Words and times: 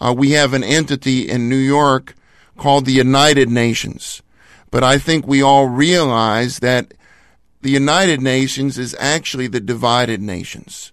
Uh, 0.00 0.14
we 0.16 0.30
have 0.32 0.54
an 0.54 0.62
entity 0.62 1.28
in 1.28 1.48
New 1.48 1.56
York 1.56 2.14
called 2.56 2.84
the 2.84 2.92
United 2.92 3.48
Nations. 3.48 4.22
But 4.70 4.84
I 4.84 4.98
think 4.98 5.26
we 5.26 5.42
all 5.42 5.66
realize 5.66 6.60
that 6.60 6.94
the 7.62 7.70
United 7.70 8.20
Nations 8.20 8.78
is 8.78 8.94
actually 9.00 9.48
the 9.48 9.60
divided 9.60 10.20
nations. 10.20 10.92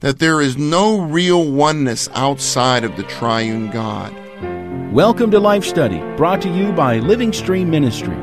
That 0.00 0.18
there 0.18 0.40
is 0.40 0.56
no 0.56 1.00
real 1.00 1.50
oneness 1.50 2.08
outside 2.14 2.84
of 2.84 2.96
the 2.96 3.02
triune 3.02 3.70
God. 3.70 4.14
Welcome 4.92 5.30
to 5.32 5.40
Life 5.40 5.64
Study, 5.64 5.98
brought 6.16 6.40
to 6.42 6.48
you 6.48 6.72
by 6.72 6.98
Living 7.00 7.32
Stream 7.32 7.68
Ministry. 7.68 8.16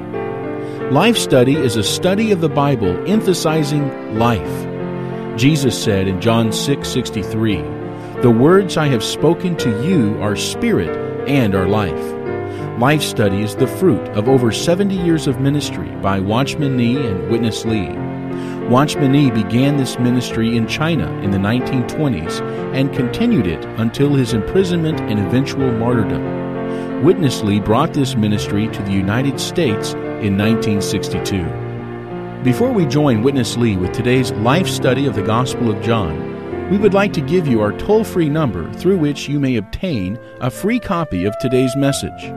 Life 0.90 1.18
Study 1.18 1.56
is 1.56 1.76
a 1.76 1.84
study 1.84 2.32
of 2.32 2.42
the 2.42 2.50
Bible 2.50 3.08
emphasizing 3.08 4.18
life. 4.18 4.68
Jesus 5.38 5.82
said 5.82 6.08
in 6.08 6.22
John 6.22 6.52
6:63, 6.52 7.83
"The 8.24 8.32
words 8.32 8.78
I 8.78 8.88
have 8.88 9.04
spoken 9.04 9.58
to 9.58 9.70
you 9.86 10.16
are 10.22 10.38
spirit 10.38 10.98
and 11.28 11.54
are 11.54 11.68
life." 11.68 12.16
Life 12.80 13.02
Study 13.02 13.42
is 13.42 13.54
the 13.54 13.68
fruit 13.68 14.00
of 14.16 14.30
over 14.30 14.50
70 14.50 14.96
years 14.96 15.28
of 15.28 15.42
ministry 15.42 15.90
by 16.02 16.22
Watchman 16.22 16.78
Nee 16.78 16.96
and 16.96 17.30
Witness 17.30 17.66
Lee. 17.66 17.90
Watchman 18.70 19.12
Nee 19.12 19.30
began 19.30 19.76
this 19.76 20.00
ministry 20.00 20.56
in 20.56 20.68
China 20.68 21.12
in 21.22 21.32
the 21.32 21.38
1920s 21.38 22.42
and 22.74 22.94
continued 22.94 23.46
it 23.46 23.68
until 23.76 24.14
his 24.14 24.34
imprisonment 24.34 25.02
and 25.02 25.20
eventual 25.20 25.70
martyrdom. 25.74 27.04
Witness 27.04 27.44
Lee 27.44 27.60
brought 27.60 27.92
this 27.92 28.16
ministry 28.16 28.70
to 28.70 28.82
the 28.84 28.94
United 28.94 29.38
States 29.38 29.96
in 30.22 30.38
1962. 30.38 31.44
Before 32.42 32.72
we 32.72 32.86
join 32.86 33.22
Witness 33.22 33.58
Lee 33.58 33.76
with 33.76 33.92
today's 33.92 34.32
life 34.32 34.70
study 34.70 35.08
of 35.08 35.16
the 35.16 35.22
Gospel 35.22 35.70
of 35.70 35.82
John, 35.82 36.33
we 36.72 36.78
would 36.78 36.94
like 36.94 37.14
to 37.14 37.22
give 37.22 37.48
you 37.48 37.62
our 37.62 37.78
toll 37.78 38.04
free 38.04 38.30
number 38.30 38.72
through 38.74 38.98
which 38.98 39.28
you 39.28 39.40
may 39.40 39.56
obtain 39.58 40.18
a 40.40 40.50
free 40.50 40.80
copy 40.80 41.26
of 41.26 41.38
today's 41.40 41.76
message. 41.76 42.34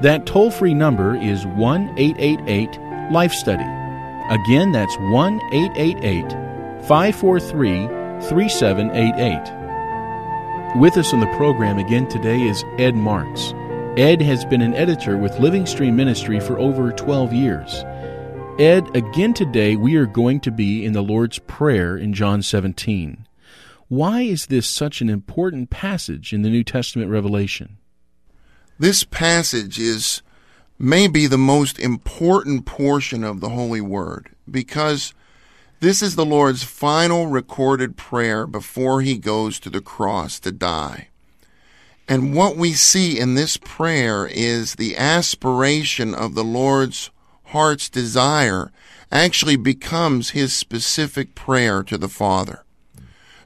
That 0.00 0.26
toll 0.26 0.50
free 0.50 0.74
number 0.74 1.16
is 1.16 1.46
1 1.46 1.98
888 1.98 3.12
Life 3.12 3.32
Study. 3.32 3.64
Again, 4.30 4.72
that's 4.72 4.96
1 4.96 5.40
888 5.52 6.32
543 6.86 7.86
3788. 8.28 9.58
With 10.76 10.96
us 10.96 11.12
on 11.12 11.20
the 11.20 11.36
program 11.36 11.78
again 11.78 12.08
today 12.08 12.42
is 12.42 12.64
Ed 12.78 12.94
Marks. 12.94 13.54
Ed 13.96 14.20
has 14.22 14.44
been 14.44 14.60
an 14.60 14.74
editor 14.74 15.16
with 15.16 15.38
Living 15.40 15.66
Stream 15.66 15.96
Ministry 15.96 16.40
for 16.40 16.58
over 16.58 16.92
12 16.92 17.32
years. 17.32 17.84
Ed, 18.58 18.94
again 18.96 19.34
today 19.34 19.76
we 19.76 19.96
are 19.96 20.06
going 20.06 20.40
to 20.40 20.50
be 20.50 20.84
in 20.84 20.92
the 20.92 21.02
Lord's 21.02 21.38
Prayer 21.38 21.96
in 21.96 22.12
John 22.12 22.42
17. 22.42 23.27
Why 23.88 24.20
is 24.20 24.46
this 24.46 24.68
such 24.68 25.00
an 25.00 25.08
important 25.08 25.70
passage 25.70 26.34
in 26.34 26.42
the 26.42 26.50
New 26.50 26.62
Testament 26.62 27.10
revelation? 27.10 27.78
This 28.78 29.02
passage 29.02 29.78
is 29.78 30.20
maybe 30.78 31.26
the 31.26 31.38
most 31.38 31.78
important 31.78 32.66
portion 32.66 33.24
of 33.24 33.40
the 33.40 33.48
Holy 33.48 33.80
Word 33.80 34.28
because 34.50 35.14
this 35.80 36.02
is 36.02 36.16
the 36.16 36.26
Lord's 36.26 36.62
final 36.62 37.28
recorded 37.28 37.96
prayer 37.96 38.46
before 38.46 39.00
he 39.00 39.16
goes 39.16 39.58
to 39.60 39.70
the 39.70 39.80
cross 39.80 40.38
to 40.40 40.52
die. 40.52 41.08
And 42.06 42.34
what 42.34 42.56
we 42.56 42.74
see 42.74 43.18
in 43.18 43.36
this 43.36 43.56
prayer 43.56 44.26
is 44.30 44.74
the 44.74 44.98
aspiration 44.98 46.14
of 46.14 46.34
the 46.34 46.44
Lord's 46.44 47.10
heart's 47.44 47.88
desire 47.88 48.70
actually 49.10 49.56
becomes 49.56 50.30
his 50.30 50.52
specific 50.52 51.34
prayer 51.34 51.82
to 51.84 51.96
the 51.96 52.08
Father. 52.08 52.64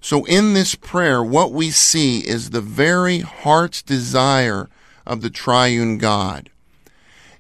So 0.03 0.25
in 0.25 0.53
this 0.53 0.75
prayer, 0.75 1.22
what 1.22 1.53
we 1.53 1.70
see 1.70 2.27
is 2.27 2.50
the 2.50 2.61
very 2.61 3.20
heart's 3.20 3.83
desire 3.83 4.69
of 5.06 5.22
the 5.22 5.31
triune 5.31 5.97
God. 5.97 6.50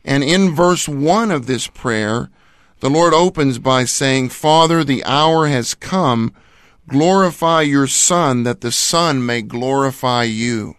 And 0.04 0.22
in 0.22 0.54
verse 0.54 0.88
1 0.88 1.32
of 1.32 1.46
this 1.46 1.66
prayer, 1.66 2.30
the 2.78 2.88
Lord 2.88 3.14
opens 3.14 3.58
by 3.58 3.84
saying, 3.84 4.28
Father, 4.28 4.84
the 4.84 5.02
hour 5.04 5.48
has 5.48 5.74
come. 5.74 6.32
Glorify 6.86 7.62
your 7.62 7.88
Son, 7.88 8.44
that 8.44 8.60
the 8.60 8.72
Son 8.72 9.26
may 9.26 9.42
glorify 9.42 10.22
you. 10.22 10.76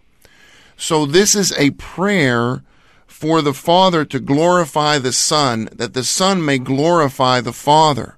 So 0.78 1.04
this 1.04 1.34
is 1.34 1.52
a 1.52 1.70
prayer 1.72 2.64
for 3.06 3.42
the 3.42 3.54
Father 3.54 4.06
to 4.06 4.20
glorify 4.20 4.98
the 4.98 5.12
Son, 5.12 5.68
that 5.70 5.92
the 5.92 6.04
Son 6.04 6.42
may 6.42 6.58
glorify 6.58 7.42
the 7.42 7.52
Father. 7.52 8.16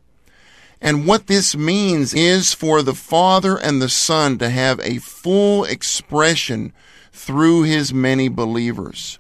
And 0.81 1.07
what 1.07 1.27
this 1.27 1.57
means 1.57 2.13
is 2.15 2.53
for 2.53 2.83
the 2.83 2.95
Father 2.95 3.57
and 3.57 3.81
the 3.81 3.89
Son 3.89 4.39
to 4.39 4.51
have 4.51 4.79
a 4.81 4.99
full 4.99 5.65
expression 5.65 6.73
through 7.13 7.63
his 7.63 7.95
many 7.95 8.29
believers. 8.29 9.19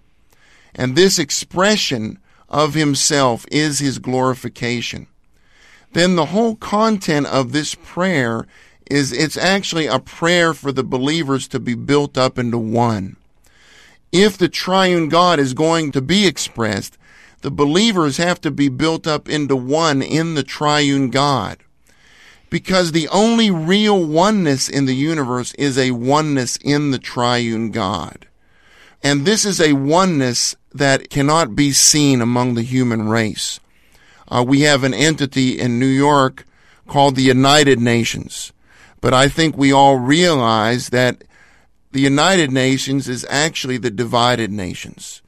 And 0.74 0.94
this 0.94 1.18
expression 1.18 2.18
of 2.48 2.74
himself 2.74 3.46
is 3.50 3.78
his 3.78 3.98
glorification. 3.98 5.06
Then 5.92 6.16
the 6.16 6.26
whole 6.26 6.56
content 6.56 7.26
of 7.26 7.52
this 7.52 7.74
prayer 7.74 8.46
is 8.90 9.12
it's 9.12 9.36
actually 9.36 9.86
a 9.86 9.98
prayer 9.98 10.52
for 10.52 10.70
the 10.70 10.84
believers 10.84 11.48
to 11.48 11.58
be 11.58 11.74
built 11.74 12.18
up 12.18 12.38
into 12.38 12.58
one 12.58 13.16
if 14.12 14.38
the 14.38 14.48
triune 14.48 15.08
God 15.08 15.38
is 15.38 15.54
going 15.54 15.92
to 15.92 16.00
be 16.00 16.26
expressed, 16.26 16.96
the 17.42 17.50
believers 17.50 18.16
have 18.16 18.40
to 18.42 18.50
be 18.50 18.68
built 18.68 19.06
up 19.06 19.28
into 19.28 19.56
one 19.56 20.02
in 20.02 20.34
the 20.34 20.42
triune 20.42 21.10
God. 21.10 21.58
Because 22.48 22.92
the 22.92 23.08
only 23.08 23.50
real 23.50 24.02
oneness 24.02 24.68
in 24.68 24.86
the 24.86 24.94
universe 24.94 25.52
is 25.54 25.76
a 25.76 25.90
oneness 25.90 26.56
in 26.58 26.90
the 26.90 26.98
triune 26.98 27.70
God. 27.70 28.26
And 29.02 29.24
this 29.24 29.44
is 29.44 29.60
a 29.60 29.74
oneness 29.74 30.56
that 30.72 31.10
cannot 31.10 31.54
be 31.54 31.72
seen 31.72 32.20
among 32.20 32.54
the 32.54 32.62
human 32.62 33.08
race. 33.08 33.60
Uh, 34.28 34.44
we 34.46 34.62
have 34.62 34.84
an 34.84 34.94
entity 34.94 35.58
in 35.58 35.78
New 35.78 35.86
York 35.86 36.44
called 36.86 37.16
the 37.16 37.22
United 37.22 37.80
Nations. 37.80 38.52
But 39.00 39.14
I 39.14 39.28
think 39.28 39.56
we 39.56 39.72
all 39.72 39.98
realize 39.98 40.88
that 40.88 41.22
the 41.92 42.00
United 42.00 42.50
Nations 42.50 43.08
is 43.08 43.26
actually 43.30 43.78
the 43.78 43.90
divided 43.90 44.50
nations. 44.50 45.22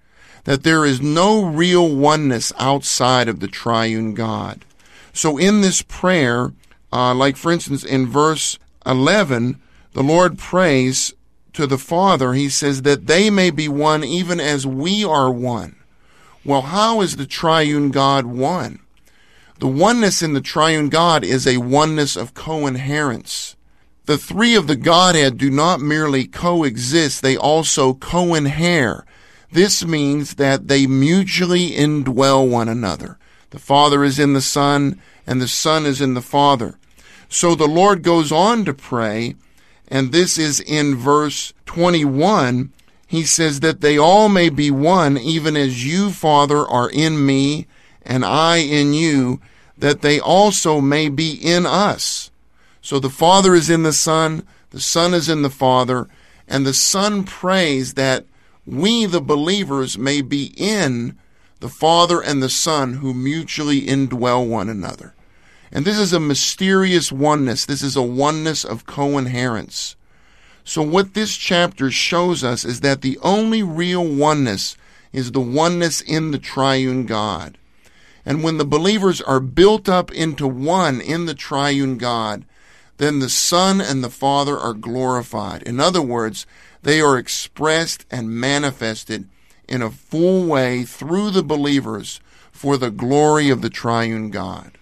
That 0.48 0.62
there 0.62 0.86
is 0.86 1.02
no 1.02 1.44
real 1.44 1.94
oneness 1.94 2.54
outside 2.58 3.28
of 3.28 3.40
the 3.40 3.48
triune 3.48 4.14
God. 4.14 4.64
So 5.12 5.36
in 5.36 5.60
this 5.60 5.82
prayer, 5.82 6.54
uh, 6.90 7.14
like 7.14 7.36
for 7.36 7.52
instance 7.52 7.84
in 7.84 8.06
verse 8.06 8.58
11, 8.86 9.60
the 9.92 10.02
Lord 10.02 10.38
prays 10.38 11.12
to 11.52 11.66
the 11.66 11.76
Father, 11.76 12.32
He 12.32 12.48
says, 12.48 12.80
that 12.80 13.06
they 13.06 13.28
may 13.28 13.50
be 13.50 13.68
one 13.68 14.02
even 14.02 14.40
as 14.40 14.66
we 14.66 15.04
are 15.04 15.30
one. 15.30 15.76
Well, 16.46 16.62
how 16.62 17.02
is 17.02 17.16
the 17.16 17.26
triune 17.26 17.90
God 17.90 18.24
one? 18.24 18.78
The 19.58 19.68
oneness 19.68 20.22
in 20.22 20.32
the 20.32 20.40
triune 20.40 20.88
God 20.88 21.24
is 21.24 21.46
a 21.46 21.58
oneness 21.58 22.16
of 22.16 22.32
co-inherence. 22.32 23.54
The 24.06 24.16
three 24.16 24.54
of 24.54 24.66
the 24.66 24.76
Godhead 24.76 25.36
do 25.36 25.50
not 25.50 25.82
merely 25.82 26.26
coexist, 26.26 27.20
they 27.20 27.36
also 27.36 27.92
co-inhere. 27.92 29.04
This 29.50 29.84
means 29.84 30.34
that 30.34 30.68
they 30.68 30.86
mutually 30.86 31.70
indwell 31.70 32.48
one 32.48 32.68
another. 32.68 33.18
The 33.50 33.58
Father 33.58 34.04
is 34.04 34.18
in 34.18 34.34
the 34.34 34.40
Son, 34.40 35.00
and 35.26 35.40
the 35.40 35.48
Son 35.48 35.86
is 35.86 36.00
in 36.00 36.14
the 36.14 36.22
Father. 36.22 36.78
So 37.28 37.54
the 37.54 37.66
Lord 37.66 38.02
goes 38.02 38.30
on 38.30 38.64
to 38.66 38.74
pray, 38.74 39.36
and 39.88 40.12
this 40.12 40.38
is 40.38 40.60
in 40.60 40.96
verse 40.96 41.52
21. 41.66 42.72
He 43.06 43.24
says 43.24 43.60
that 43.60 43.80
they 43.80 43.96
all 43.96 44.28
may 44.28 44.50
be 44.50 44.70
one, 44.70 45.16
even 45.16 45.56
as 45.56 45.86
you, 45.86 46.10
Father, 46.10 46.66
are 46.66 46.90
in 46.90 47.24
me, 47.24 47.66
and 48.02 48.24
I 48.24 48.58
in 48.58 48.92
you, 48.92 49.40
that 49.78 50.02
they 50.02 50.20
also 50.20 50.80
may 50.80 51.08
be 51.08 51.32
in 51.32 51.64
us 51.64 52.30
so 52.88 52.98
the 52.98 53.10
Father 53.10 53.54
is 53.54 53.68
in 53.68 53.82
the 53.82 53.92
Son, 53.92 54.46
the 54.70 54.80
Son 54.80 55.12
is 55.12 55.28
in 55.28 55.42
the 55.42 55.50
Father, 55.50 56.08
and 56.48 56.64
the 56.64 56.72
Son 56.72 57.22
prays 57.22 57.92
that 57.94 58.24
we, 58.68 59.06
the 59.06 59.20
believers, 59.20 59.96
may 59.96 60.20
be 60.20 60.52
in 60.56 61.18
the 61.60 61.68
Father 61.68 62.20
and 62.20 62.42
the 62.42 62.48
Son 62.48 62.94
who 62.94 63.14
mutually 63.14 63.82
indwell 63.82 64.46
one 64.46 64.68
another. 64.68 65.14
And 65.72 65.84
this 65.84 65.98
is 65.98 66.12
a 66.12 66.20
mysterious 66.20 67.10
oneness. 67.10 67.64
This 67.64 67.82
is 67.82 67.96
a 67.96 68.02
oneness 68.02 68.64
of 68.64 68.86
co-inherence. 68.86 69.96
So 70.64 70.82
what 70.82 71.14
this 71.14 71.36
chapter 71.36 71.90
shows 71.90 72.44
us 72.44 72.64
is 72.64 72.80
that 72.80 73.00
the 73.00 73.18
only 73.22 73.62
real 73.62 74.06
oneness 74.06 74.76
is 75.12 75.32
the 75.32 75.40
oneness 75.40 76.00
in 76.00 76.30
the 76.30 76.38
triune 76.38 77.06
God. 77.06 77.56
And 78.26 78.44
when 78.44 78.58
the 78.58 78.64
believers 78.66 79.22
are 79.22 79.40
built 79.40 79.88
up 79.88 80.12
into 80.12 80.46
one 80.46 81.00
in 81.00 81.24
the 81.24 81.34
triune 81.34 81.96
God, 81.96 82.44
then 82.98 83.20
the 83.20 83.30
Son 83.30 83.80
and 83.80 84.04
the 84.04 84.10
Father 84.10 84.58
are 84.58 84.74
glorified. 84.74 85.62
In 85.62 85.80
other 85.80 86.02
words, 86.02 86.46
they 86.88 87.02
are 87.02 87.18
expressed 87.18 88.06
and 88.10 88.30
manifested 88.30 89.28
in 89.68 89.82
a 89.82 89.90
full 89.90 90.46
way 90.46 90.84
through 90.84 91.28
the 91.30 91.42
believers 91.42 92.18
for 92.50 92.78
the 92.78 92.90
glory 92.90 93.50
of 93.50 93.60
the 93.60 93.68
triune 93.68 94.30
God. 94.30 94.78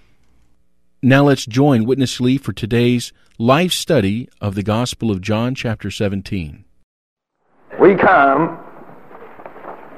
Now 1.02 1.24
let's 1.24 1.44
join 1.44 1.84
Witness 1.84 2.20
Lee 2.20 2.38
for 2.38 2.52
today's 2.52 3.12
life 3.38 3.72
study 3.72 4.28
of 4.40 4.54
the 4.54 4.62
Gospel 4.62 5.10
of 5.10 5.20
John, 5.20 5.56
chapter 5.56 5.90
17. 5.90 6.64
we 7.80 7.96
come 7.96 8.56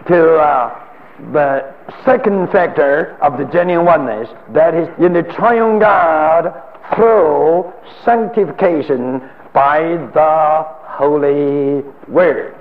to 0.07 0.37
uh, 0.37 0.89
the 1.35 1.75
second 2.07 2.51
factor 2.51 3.19
of 3.21 3.37
the 3.37 3.45
genuine 3.53 3.85
oneness, 3.85 4.31
that 4.55 4.75
is 4.75 4.89
in 4.99 5.13
the 5.13 5.25
triune 5.25 5.79
God 5.79 6.55
through 6.95 7.71
sanctification 8.03 9.21
by 9.53 9.81
the 10.15 10.78
Holy 10.99 11.85
Word. 12.09 12.57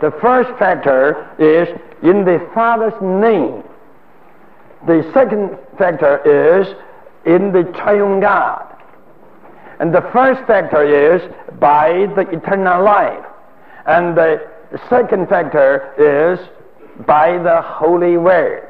The 0.00 0.10
first 0.20 0.50
factor 0.58 1.30
is 1.38 1.68
in 2.02 2.24
the 2.24 2.44
Father's 2.52 3.00
name. 3.00 3.62
The 4.88 5.08
second 5.14 5.56
factor 5.78 6.18
is 6.26 6.66
in 7.24 7.52
the 7.52 7.62
triune 7.72 8.18
God. 8.18 8.66
And 9.78 9.94
the 9.94 10.02
first 10.12 10.44
factor 10.48 10.82
is 10.82 11.22
by 11.60 12.08
the 12.16 12.22
eternal 12.32 12.82
life. 12.82 13.24
And 13.86 14.16
the 14.16 14.42
second 14.90 15.28
factor 15.28 15.94
is 15.96 16.40
by 17.06 17.38
the 17.38 17.62
Holy 17.62 18.16
Word. 18.16 18.66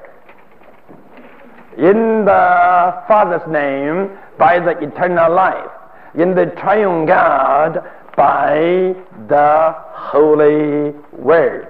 In 1.79 2.27
the 2.27 3.03
Father's 3.09 3.51
name, 3.51 4.19
by 4.37 4.61
the 4.61 4.73
eternal 4.87 5.35
life. 5.35 5.71
In 6.15 6.35
the 6.35 6.45
triune 6.61 7.07
God, 7.07 7.83
by 8.17 8.95
the 9.29 9.75
Holy 9.93 10.91
Word. 11.13 11.69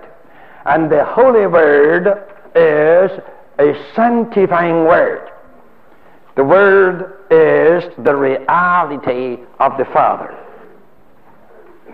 And 0.64 0.90
the 0.90 1.04
Holy 1.04 1.46
Word 1.46 2.06
is 2.54 3.10
a 3.58 3.94
sanctifying 3.94 4.84
Word. 4.84 5.30
The 6.36 6.44
Word 6.44 7.18
is 7.30 7.84
the 8.04 8.14
reality 8.14 9.42
of 9.60 9.76
the 9.76 9.84
Father. 9.86 10.36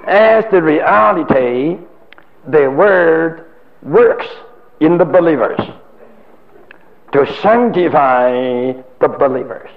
As 0.06 0.44
the 0.50 0.62
reality, 0.62 1.78
the 2.46 2.70
Word 2.70 3.50
works 3.82 4.26
in 4.80 4.98
the 4.98 5.04
believers 5.04 5.60
to 7.12 7.26
sanctify 7.42 8.72
the 9.00 9.08
believers, 9.08 9.70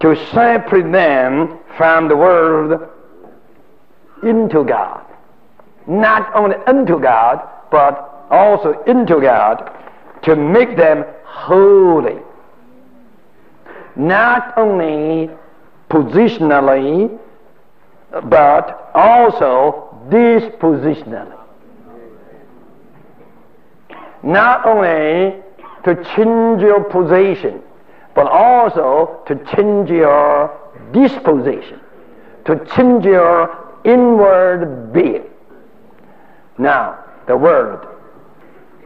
to 0.00 0.16
separate 0.32 0.90
them 0.92 1.58
from 1.76 2.08
the 2.08 2.16
world 2.16 2.88
into 4.22 4.64
God. 4.64 5.04
Not 5.86 6.34
only 6.34 6.56
into 6.66 6.98
God, 6.98 7.48
but 7.70 8.26
also 8.30 8.82
into 8.84 9.20
God 9.20 9.72
to 10.22 10.36
make 10.36 10.76
them 10.76 11.04
holy. 11.24 12.20
Not 13.96 14.56
only 14.56 15.30
positionally, 15.90 17.18
but 18.28 18.90
also 18.94 19.96
dispositionally. 20.08 21.34
Not 24.22 24.66
only 24.66 25.42
to 25.84 26.04
change 26.16 26.62
your 26.62 26.84
position, 26.84 27.62
but 28.14 28.26
also 28.26 29.22
to 29.26 29.36
change 29.54 29.90
your 29.90 30.50
disposition, 30.92 31.80
to 32.44 32.64
change 32.74 33.04
your 33.04 33.67
inward 33.84 34.92
being. 34.92 35.24
Now, 36.58 37.04
the 37.26 37.36
world. 37.36 37.86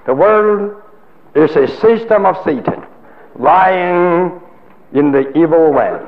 The 0.07 0.15
world 0.15 0.83
is 1.35 1.55
a 1.57 1.67
system 1.81 2.27
of 2.27 2.37
Satan 2.45 2.85
lying 3.39 4.41
in 4.93 5.13
the 5.13 5.33
evil 5.37 5.73
way. 5.73 5.99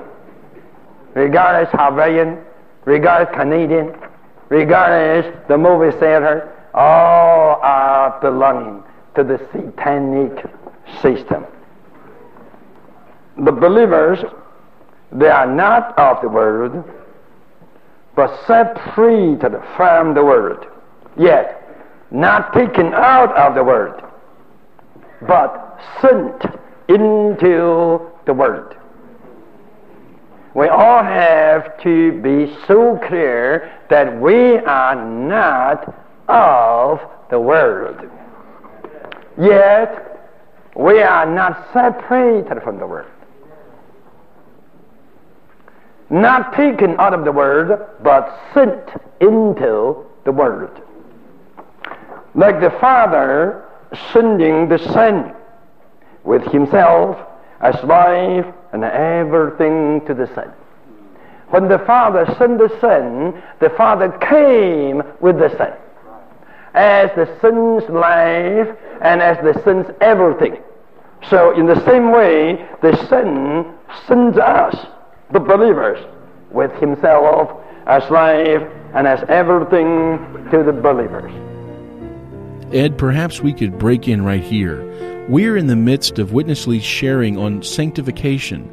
Regardless 1.14 1.70
Hawaiian, 1.72 2.38
regardless 2.84 3.34
Canadian, 3.34 3.94
regardless 4.48 5.32
the 5.48 5.56
movie 5.56 5.96
theater, 5.98 6.52
all 6.74 7.60
are 7.62 8.20
belonging 8.20 8.82
to 9.14 9.22
the 9.22 9.38
satanic 9.52 10.44
system. 11.00 11.46
The 13.36 13.52
believers, 13.52 14.18
they 15.12 15.28
are 15.28 15.46
not 15.46 15.96
of 15.98 16.20
the 16.20 16.28
world, 16.28 16.84
but 18.16 18.46
separated 18.46 19.60
from 19.76 20.14
the 20.14 20.24
world, 20.24 20.66
yet 21.16 21.60
not 22.10 22.52
taken 22.52 22.94
out 22.94 23.34
of 23.36 23.54
the 23.54 23.64
world, 23.64 24.00
but 25.26 25.78
sent 26.00 26.44
into 26.88 28.00
the 28.26 28.32
world. 28.32 28.76
We 30.54 30.68
all 30.68 31.02
have 31.02 31.80
to 31.82 32.22
be 32.22 32.56
so 32.68 33.00
clear 33.08 33.72
that 33.90 34.20
we 34.20 34.58
are 34.58 34.94
not 34.94 35.92
of 36.28 37.00
the 37.30 37.40
world. 37.40 38.08
Yet, 39.36 40.10
we 40.76 41.02
are 41.02 41.26
not 41.26 41.72
separated 41.72 42.62
from 42.62 42.78
the 42.78 42.86
world 42.86 43.10
not 46.14 46.54
taken 46.54 46.98
out 47.00 47.12
of 47.12 47.24
the 47.24 47.32
world, 47.32 47.78
but 48.02 48.40
sent 48.54 48.88
into 49.20 50.06
the 50.24 50.32
world. 50.32 50.80
Like 52.34 52.60
the 52.60 52.70
Father 52.80 53.64
sending 54.12 54.68
the 54.68 54.78
Son 54.78 55.34
with 56.22 56.42
Himself 56.52 57.18
as 57.60 57.74
life 57.84 58.46
and 58.72 58.84
everything 58.84 60.04
to 60.06 60.14
the 60.14 60.32
Son. 60.34 60.52
When 61.50 61.68
the 61.68 61.78
Father 61.80 62.26
sent 62.38 62.58
the 62.58 62.70
Son, 62.80 63.42
the 63.60 63.70
Father 63.70 64.10
came 64.18 65.02
with 65.20 65.38
the 65.38 65.54
Son 65.56 65.72
as 66.74 67.10
the 67.14 67.26
Son's 67.40 67.88
life 67.88 68.68
and 69.00 69.20
as 69.20 69.36
the 69.38 69.60
Son's 69.62 69.86
everything. 70.00 70.58
So, 71.28 71.56
in 71.58 71.66
the 71.66 71.82
same 71.84 72.12
way, 72.12 72.68
the 72.82 72.96
Son 73.08 73.74
sends 74.06 74.36
us 74.36 74.74
the 75.32 75.40
believers 75.40 75.98
with 76.50 76.72
himself 76.80 77.50
as 77.86 78.08
life 78.10 78.62
and 78.94 79.06
as 79.06 79.22
everything 79.28 80.18
to 80.50 80.62
the 80.62 80.72
believers. 80.72 81.32
Ed, 82.72 82.96
perhaps 82.96 83.40
we 83.40 83.52
could 83.52 83.78
break 83.78 84.08
in 84.08 84.24
right 84.24 84.42
here. 84.42 84.82
We're 85.28 85.56
in 85.56 85.66
the 85.66 85.76
midst 85.76 86.18
of 86.18 86.32
Witness 86.32 86.66
Lee's 86.66 86.84
sharing 86.84 87.36
on 87.38 87.62
sanctification, 87.62 88.70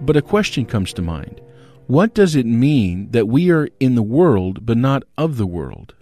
but 0.00 0.16
a 0.16 0.22
question 0.22 0.66
comes 0.66 0.92
to 0.94 1.02
mind. 1.02 1.40
What 1.86 2.14
does 2.14 2.36
it 2.36 2.46
mean 2.46 3.10
that 3.10 3.28
we 3.28 3.50
are 3.50 3.68
in 3.80 3.96
the 3.96 4.02
world 4.02 4.64
but 4.64 4.76
not 4.76 5.02
of 5.18 5.36
the 5.36 5.46
world? 5.46 5.94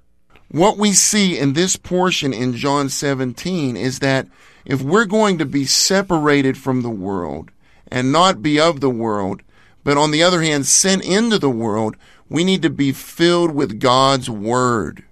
What 0.50 0.78
we 0.78 0.92
see 0.92 1.38
in 1.38 1.52
this 1.52 1.76
portion 1.76 2.32
in 2.32 2.54
John 2.54 2.88
17 2.88 3.76
is 3.76 3.98
that 3.98 4.28
if 4.64 4.82
we're 4.82 5.06
going 5.06 5.38
to 5.38 5.46
be 5.46 5.64
separated 5.64 6.56
from 6.56 6.82
the 6.82 6.90
world 6.90 7.50
and 7.90 8.12
not 8.12 8.42
be 8.42 8.60
of 8.60 8.80
the 8.80 8.90
world, 8.90 9.42
but 9.88 9.96
on 9.96 10.10
the 10.10 10.22
other 10.22 10.42
hand, 10.42 10.66
sent 10.66 11.02
into 11.02 11.38
the 11.38 11.48
world, 11.48 11.96
we 12.28 12.44
need 12.44 12.60
to 12.60 12.68
be 12.68 12.92
filled 12.92 13.54
with 13.54 13.80
God's 13.80 14.28
Word. 14.28 15.02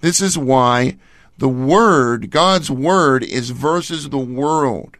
This 0.00 0.22
is 0.22 0.38
why 0.38 0.96
the 1.36 1.50
Word, 1.50 2.30
God's 2.30 2.70
Word, 2.70 3.22
is 3.22 3.50
versus 3.50 4.08
the 4.08 4.16
world. 4.16 4.96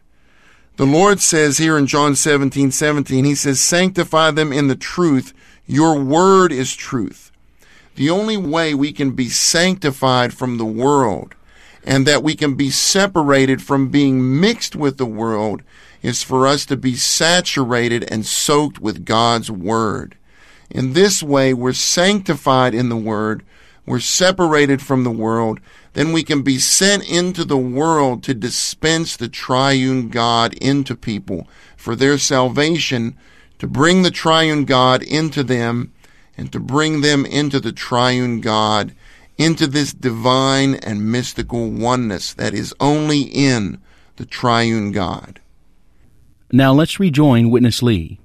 The 0.75 0.85
Lord 0.85 1.21
says 1.21 1.57
here 1.57 1.75
in 1.75 1.87
John 1.87 2.15
17, 2.15 2.69
17, 2.69 3.25
He 3.25 3.33
says, 3.33 3.59
Sanctify 3.59 4.29
them 4.29 4.53
in 4.53 4.67
the 4.67 4.75
truth. 4.75 5.33
Your 5.65 5.99
Word 5.99 6.51
is 6.51 6.75
truth. 6.75 7.31
The 7.95 8.11
only 8.11 8.37
way 8.37 8.75
we 8.75 8.91
can 8.91 9.13
be 9.13 9.29
sanctified 9.29 10.35
from 10.35 10.59
the 10.59 10.65
world 10.65 11.33
and 11.85 12.05
that 12.07 12.23
we 12.23 12.35
can 12.35 12.55
be 12.55 12.69
separated 12.71 13.61
from 13.61 13.89
being 13.89 14.39
mixed 14.41 14.75
with 14.75 14.97
the 14.97 15.05
world 15.05 15.61
is 16.01 16.23
for 16.23 16.47
us 16.47 16.65
to 16.65 16.75
be 16.75 16.95
saturated 16.95 18.03
and 18.11 18.25
soaked 18.25 18.79
with 18.79 19.05
God's 19.05 19.49
Word. 19.49 20.17
In 20.69 20.93
this 20.93 21.21
way, 21.23 21.53
we're 21.53 21.73
sanctified 21.73 22.73
in 22.73 22.89
the 22.89 22.97
Word, 22.97 23.43
we're 23.85 23.99
separated 23.99 24.81
from 24.81 25.03
the 25.03 25.11
world, 25.11 25.59
then 25.93 26.11
we 26.11 26.23
can 26.23 26.41
be 26.41 26.57
sent 26.57 27.07
into 27.07 27.45
the 27.45 27.57
world 27.57 28.23
to 28.23 28.33
dispense 28.33 29.15
the 29.15 29.29
triune 29.29 30.09
God 30.09 30.55
into 30.55 30.95
people 30.95 31.47
for 31.77 31.95
their 31.95 32.17
salvation, 32.17 33.15
to 33.59 33.67
bring 33.67 34.01
the 34.01 34.11
triune 34.11 34.65
God 34.65 35.03
into 35.03 35.43
them, 35.43 35.93
and 36.35 36.51
to 36.51 36.59
bring 36.59 37.01
them 37.01 37.25
into 37.25 37.59
the 37.59 37.71
triune 37.71 38.41
God, 38.41 38.93
into 39.37 39.67
this 39.67 39.93
divine 39.93 40.75
and 40.75 41.11
mystical 41.11 41.69
oneness 41.69 42.33
that 42.33 42.53
is 42.53 42.73
only 42.79 43.21
in 43.21 43.81
the 44.15 44.25
triune 44.25 44.91
God. 44.91 45.41
Now 46.51 46.73
let's 46.73 46.99
rejoin 46.99 47.49
Witness 47.49 47.83
Lee. 47.83 48.19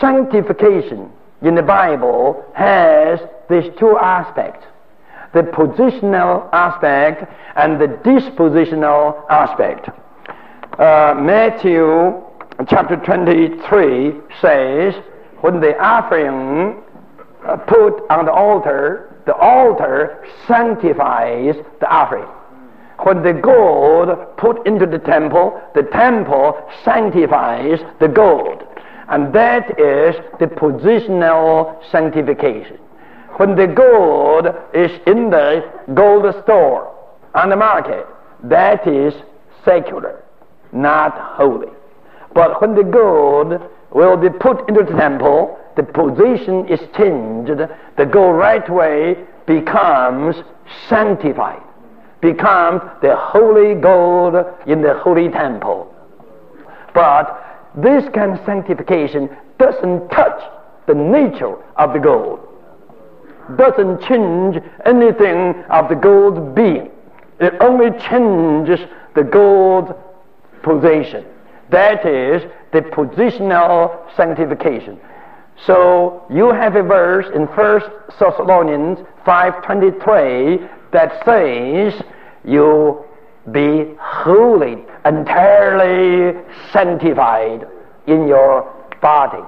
Sanctification 0.00 1.10
in 1.42 1.54
the 1.54 1.62
Bible 1.62 2.44
has 2.54 3.20
these 3.48 3.72
two 3.78 3.96
aspects 3.98 4.66
the 5.34 5.42
positional 5.42 6.48
aspect 6.52 7.30
and 7.56 7.78
the 7.78 7.88
dispositional 7.88 9.22
aspect. 9.28 9.88
Uh, 10.78 11.14
Matthew 11.14 12.22
chapter 12.68 12.96
23 12.96 14.14
says, 14.40 14.94
When 15.42 15.60
the 15.60 15.78
offering 15.78 16.82
uh, 17.46 17.56
put 17.58 18.08
on 18.08 18.24
the 18.24 18.32
altar 18.32 19.15
the 19.26 19.34
altar 19.34 20.24
sanctifies 20.46 21.56
the 21.80 21.88
offering. 21.88 22.28
When 23.00 23.22
the 23.22 23.34
gold 23.34 24.08
put 24.38 24.66
into 24.66 24.86
the 24.86 24.98
temple, 24.98 25.60
the 25.74 25.82
temple 25.82 26.56
sanctifies 26.84 27.80
the 28.00 28.08
gold. 28.08 28.62
And 29.08 29.32
that 29.34 29.78
is 29.78 30.16
the 30.40 30.46
positional 30.46 31.78
sanctification. 31.90 32.78
When 33.36 33.54
the 33.54 33.66
gold 33.66 34.46
is 34.72 34.90
in 35.06 35.30
the 35.30 35.70
gold 35.92 36.34
store 36.42 36.94
on 37.34 37.50
the 37.50 37.56
market, 37.56 38.06
that 38.44 38.86
is 38.86 39.12
secular, 39.64 40.24
not 40.72 41.12
holy. 41.36 41.68
But 42.32 42.60
when 42.60 42.74
the 42.74 42.82
gold 42.82 43.60
will 43.90 44.16
be 44.16 44.30
put 44.30 44.68
into 44.68 44.84
the 44.84 44.96
temple, 44.96 45.58
the 45.76 45.82
position 45.82 46.66
is 46.68 46.80
changed. 46.96 47.52
The 47.96 48.06
gold 48.06 48.36
right 48.36 48.68
way 48.68 49.16
becomes 49.46 50.36
sanctified, 50.88 51.62
becomes 52.20 52.80
the 53.02 53.14
holy 53.14 53.74
gold 53.74 54.34
in 54.66 54.82
the 54.82 54.94
holy 54.94 55.28
temple. 55.28 55.94
But 56.94 57.42
this 57.76 58.04
kind 58.14 58.38
of 58.38 58.44
sanctification 58.46 59.28
doesn't 59.58 60.08
touch 60.08 60.42
the 60.86 60.94
nature 60.94 61.56
of 61.76 61.92
the 61.92 61.98
gold, 61.98 62.40
doesn't 63.56 64.00
change 64.02 64.62
anything 64.86 65.62
of 65.68 65.88
the 65.88 65.94
gold's 65.94 66.54
being. 66.54 66.90
It 67.38 67.54
only 67.60 67.90
changes 67.98 68.80
the 69.14 69.22
gold 69.22 69.94
position. 70.62 71.26
That 71.70 72.06
is 72.06 72.42
the 72.72 72.80
positional 72.80 73.98
sanctification. 74.16 74.98
So 75.64 76.24
you 76.30 76.52
have 76.52 76.76
a 76.76 76.82
verse 76.82 77.26
in 77.34 77.46
1 77.46 77.80
Thessalonians 78.18 78.98
5.23 79.26 80.68
that 80.92 81.24
says 81.24 82.02
you 82.44 83.04
be 83.52 83.94
holy, 83.98 84.84
entirely 85.04 86.40
sanctified 86.72 87.66
in 88.06 88.26
your 88.26 88.72
body, 89.00 89.42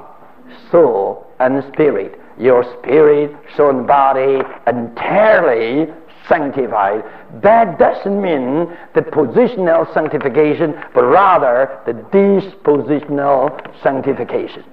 soul, 0.71 1.27
and 1.41 1.63
spirit. 1.73 2.19
Your 2.39 2.65
spirit, 2.79 3.37
soul, 3.57 3.71
and 3.71 3.87
body 3.87 4.41
entirely 4.67 5.93
sanctified. 6.29 7.03
That 7.43 7.79
doesn't 7.79 8.23
mean 8.23 8.69
the 8.95 9.03
positional 9.03 9.93
sanctification, 9.93 10.75
but 10.95 11.05
rather 11.05 11.81
the 11.87 11.93
dispositional 11.93 13.83
sanctification. 13.83 14.65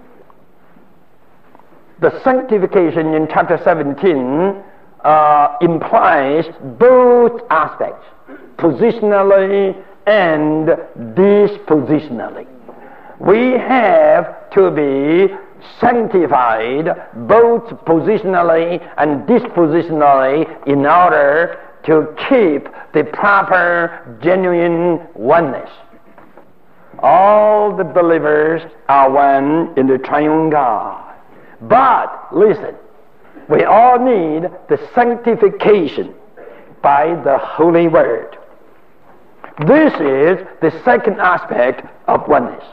The 2.01 2.21
sanctification 2.23 3.13
in 3.13 3.27
chapter 3.31 3.57
17 3.63 4.63
uh, 5.05 5.57
implies 5.61 6.45
both 6.77 7.41
aspects, 7.49 8.05
positionally 8.57 9.81
and 10.05 10.67
dispositionally. 11.15 12.47
We 13.19 13.51
have 13.51 14.49
to 14.51 14.71
be 14.71 15.33
sanctified 15.79 16.87
both 17.27 17.63
positionally 17.85 18.85
and 18.97 19.25
dispositionally 19.25 20.67
in 20.67 20.85
order 20.85 21.59
to 21.85 22.13
keep 22.27 22.67
the 22.93 23.09
proper, 23.13 24.19
genuine 24.21 25.07
oneness. 25.13 25.69
All 26.99 27.75
the 27.75 27.83
believers 27.83 28.61
are 28.89 29.09
one 29.09 29.77
in 29.77 29.87
the 29.87 29.97
triune 29.97 30.49
God. 30.49 31.14
But, 31.62 32.27
listen, 32.31 32.75
we 33.50 33.63
all 33.63 34.00
need 34.00 34.50
the 34.69 34.89
sanctification 34.93 36.13
by 36.81 37.15
the 37.24 37.38
Holy 37.38 37.88
Word. 37.88 38.38
This 39.65 39.93
is 39.93 40.45
the 40.62 40.81
second 40.83 41.19
aspect 41.19 41.88
of 42.07 42.27
oneness. 42.27 42.63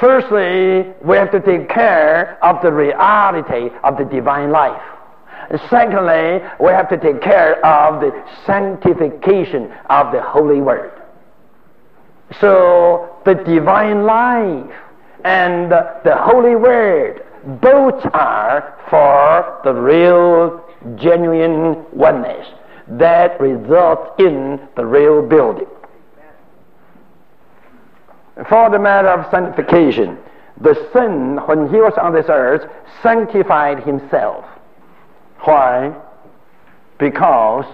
Firstly, 0.00 0.92
we 1.04 1.16
have 1.16 1.30
to 1.32 1.40
take 1.40 1.68
care 1.68 2.42
of 2.42 2.62
the 2.62 2.72
reality 2.72 3.70
of 3.84 3.98
the 3.98 4.04
divine 4.04 4.50
life. 4.50 4.82
Secondly, 5.68 6.46
we 6.60 6.68
have 6.70 6.88
to 6.88 6.96
take 6.96 7.20
care 7.20 7.64
of 7.64 8.00
the 8.00 8.12
sanctification 8.46 9.72
of 9.90 10.12
the 10.12 10.22
Holy 10.22 10.60
Word. 10.60 10.92
So, 12.40 13.16
the 13.24 13.34
divine 13.34 14.04
life 14.04 14.70
and 15.24 15.70
the 15.70 16.16
Holy 16.16 16.56
Word 16.56 17.24
both 17.60 18.04
are 18.12 18.76
for 18.90 19.60
the 19.64 19.72
real, 19.72 20.64
genuine 20.96 21.84
oneness 21.92 22.46
that 22.88 23.40
results 23.40 24.10
in 24.18 24.60
the 24.76 24.84
real 24.84 25.22
building. 25.22 25.66
For 28.48 28.70
the 28.70 28.78
matter 28.78 29.08
of 29.08 29.30
sanctification, 29.30 30.18
the 30.60 30.74
Son, 30.92 31.38
when 31.46 31.68
he 31.68 31.76
was 31.76 31.94
on 32.00 32.12
this 32.12 32.26
earth, 32.28 32.70
sanctified 33.02 33.82
himself. 33.82 34.44
Why? 35.40 35.94
Because 36.98 37.64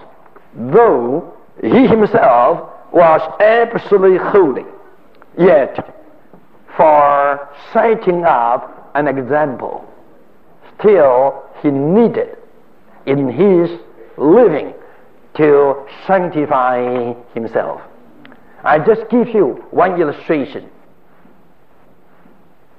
though 0.55 1.33
he 1.61 1.87
himself 1.87 2.69
was 2.93 3.21
absolutely 3.41 4.17
holy, 4.17 4.65
yet 5.37 5.96
for 6.77 7.49
setting 7.73 8.23
up 8.23 8.91
an 8.95 9.07
example, 9.07 9.83
still 10.79 11.43
he 11.61 11.71
needed 11.71 12.37
in 13.07 13.27
his 13.27 13.79
living 14.17 14.73
to 15.35 15.85
sanctify 16.05 17.13
himself. 17.33 17.81
I 18.63 18.79
just 18.79 19.09
give 19.09 19.29
you 19.29 19.65
one 19.71 19.99
illustration. 19.99 20.69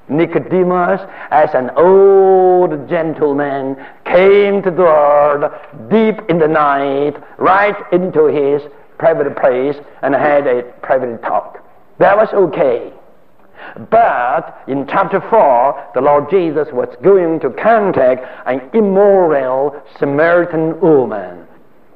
Nicodemus, 0.09 1.01
as 1.31 1.51
an 1.55 1.71
old 1.77 2.89
gentleman, 2.89 3.77
came 4.07 4.63
to 4.63 4.71
the 4.71 4.83
Lord 4.83 5.53
deep 5.91 6.29
in 6.31 6.39
the 6.39 6.49
night, 6.49 7.15
right 7.39 7.77
into 7.93 8.27
his 8.27 8.63
private 8.97 9.37
place, 9.37 9.77
and 10.03 10.15
had 10.15 10.47
a 10.47 10.63
private 10.83 11.21
talk. 11.23 11.63
That 11.99 12.17
was 12.17 12.29
okay. 12.33 12.93
But 13.91 14.63
in 14.67 14.87
chapter 14.87 15.21
4, 15.21 15.91
the 15.95 16.01
Lord 16.01 16.31
Jesus 16.31 16.69
was 16.73 16.89
going 17.03 17.41
to 17.41 17.51
contact 17.51 18.25
an 18.47 18.71
immoral 18.73 19.81
Samaritan 19.99 20.81
woman 20.81 21.49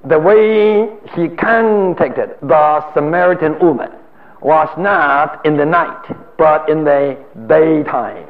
the 0.04 0.18
way 0.18 0.88
he 1.14 1.28
contacted 1.36 2.30
the 2.42 2.92
Samaritan 2.92 3.58
woman 3.60 3.92
was 4.40 4.68
not 4.76 5.44
in 5.46 5.56
the 5.56 5.64
night, 5.64 6.04
but 6.36 6.68
in 6.68 6.82
the 6.82 7.16
daytime. 7.46 8.26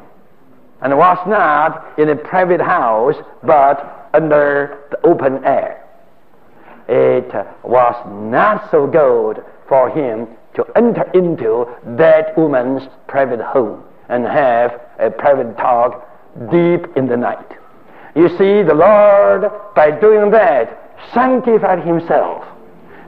And 0.83 0.99
was 0.99 1.19
not 1.27 1.99
in 1.99 2.11
a 2.11 2.17
private 2.17 2.61
house, 2.61 3.15
but 3.43 4.11
under 4.13 4.81
the 4.91 5.07
open 5.07 5.43
air. 5.45 5.87
It 6.89 7.33
was 7.63 7.95
not 8.31 8.71
so 8.71 8.87
good 8.87 9.43
for 9.67 9.89
him 9.89 10.29
to 10.55 10.65
enter 10.77 11.11
into 11.15 11.67
that 11.97 12.37
woman's 12.37 12.83
private 13.09 13.41
home 13.41 13.83
and 14.09 14.25
have 14.25 14.81
a 14.99 15.11
private 15.11 15.57
talk 15.57 16.09
deep 16.51 16.87
in 16.97 17.07
the 17.07 17.17
night. 17.17 17.57
You 18.15 18.29
see, 18.29 18.63
the 18.63 18.75
Lord, 18.75 19.51
by 19.75 19.91
doing 19.91 20.31
that, 20.33 20.99
sanctified 21.15 21.85
himself 21.85 22.45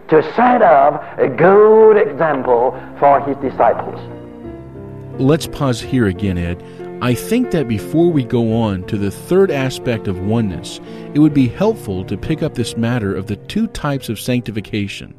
to 0.08 0.22
set 0.34 0.62
up 0.62 1.18
a 1.18 1.28
good 1.28 1.96
example 1.96 2.72
for 2.98 3.20
his 3.20 3.36
disciples. 3.38 4.00
Let's 5.20 5.46
pause 5.46 5.80
here 5.80 6.06
again, 6.06 6.38
Ed. 6.38 6.62
I 7.02 7.14
think 7.14 7.50
that 7.50 7.68
before 7.68 8.10
we 8.10 8.24
go 8.24 8.54
on 8.62 8.84
to 8.84 8.96
the 8.96 9.10
third 9.10 9.50
aspect 9.50 10.08
of 10.08 10.20
oneness, 10.20 10.80
it 11.12 11.18
would 11.18 11.34
be 11.34 11.48
helpful 11.48 12.04
to 12.04 12.16
pick 12.16 12.42
up 12.42 12.54
this 12.54 12.76
matter 12.76 13.14
of 13.14 13.26
the 13.26 13.36
two 13.36 13.66
types 13.68 14.08
of 14.08 14.18
sanctification. 14.18 15.14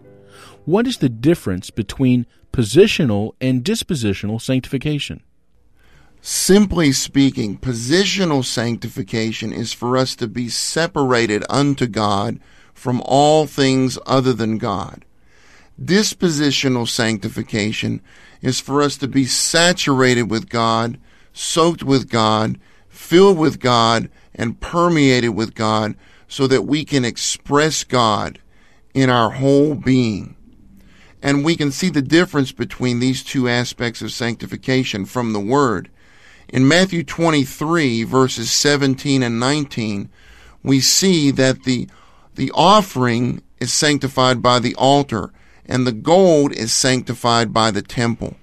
What 0.65 0.87
is 0.87 0.97
the 0.97 1.09
difference 1.09 1.69
between 1.69 2.25
positional 2.51 3.33
and 3.39 3.63
dispositional 3.63 4.41
sanctification? 4.41 5.21
Simply 6.21 6.91
speaking, 6.91 7.59
positional 7.59 8.43
sanctification 8.43 9.53
is 9.53 9.73
for 9.73 9.95
us 9.95 10.15
to 10.15 10.27
be 10.27 10.49
separated 10.49 11.43
unto 11.51 11.85
God 11.85 12.39
from 12.73 12.99
all 13.05 13.45
things 13.45 13.99
other 14.07 14.33
than 14.33 14.57
God. 14.57 15.05
Dispositional 15.79 16.87
sanctification 16.87 18.01
is 18.41 18.59
for 18.59 18.81
us 18.81 18.97
to 18.97 19.07
be 19.07 19.25
saturated 19.25 20.31
with 20.31 20.49
God, 20.49 20.99
soaked 21.31 21.83
with 21.83 22.09
God, 22.09 22.57
filled 22.89 23.37
with 23.37 23.59
God, 23.59 24.09
and 24.33 24.59
permeated 24.59 25.35
with 25.35 25.53
God 25.53 25.95
so 26.27 26.47
that 26.47 26.63
we 26.63 26.85
can 26.85 27.05
express 27.05 27.83
God 27.83 28.39
in 28.95 29.11
our 29.11 29.29
whole 29.29 29.75
being. 29.75 30.34
And 31.25 31.43
we 31.43 31.55
can 31.55 31.71
see 31.71 31.89
the 31.89 32.03
difference 32.03 32.51
between 32.51 32.99
these 32.99 33.23
two 33.23 33.49
aspects 33.49 34.03
of 34.03 34.11
sanctification 34.11 35.05
from 35.05 35.33
the 35.33 35.39
Word. 35.39 35.89
In 36.49 36.67
Matthew 36.67 37.03
23, 37.03 38.03
verses 38.03 38.51
17 38.51 39.23
and 39.23 39.39
19, 39.39 40.09
we 40.61 40.79
see 40.79 41.31
that 41.31 41.63
the 41.63 41.89
the 42.35 42.51
offering 42.53 43.41
is 43.59 43.73
sanctified 43.73 44.43
by 44.43 44.59
the 44.59 44.75
altar 44.75 45.31
and 45.65 45.87
the 45.87 45.91
gold 45.91 46.51
is 46.51 46.71
sanctified 46.71 47.51
by 47.51 47.71
the 47.71 47.81
temple. 47.81 48.35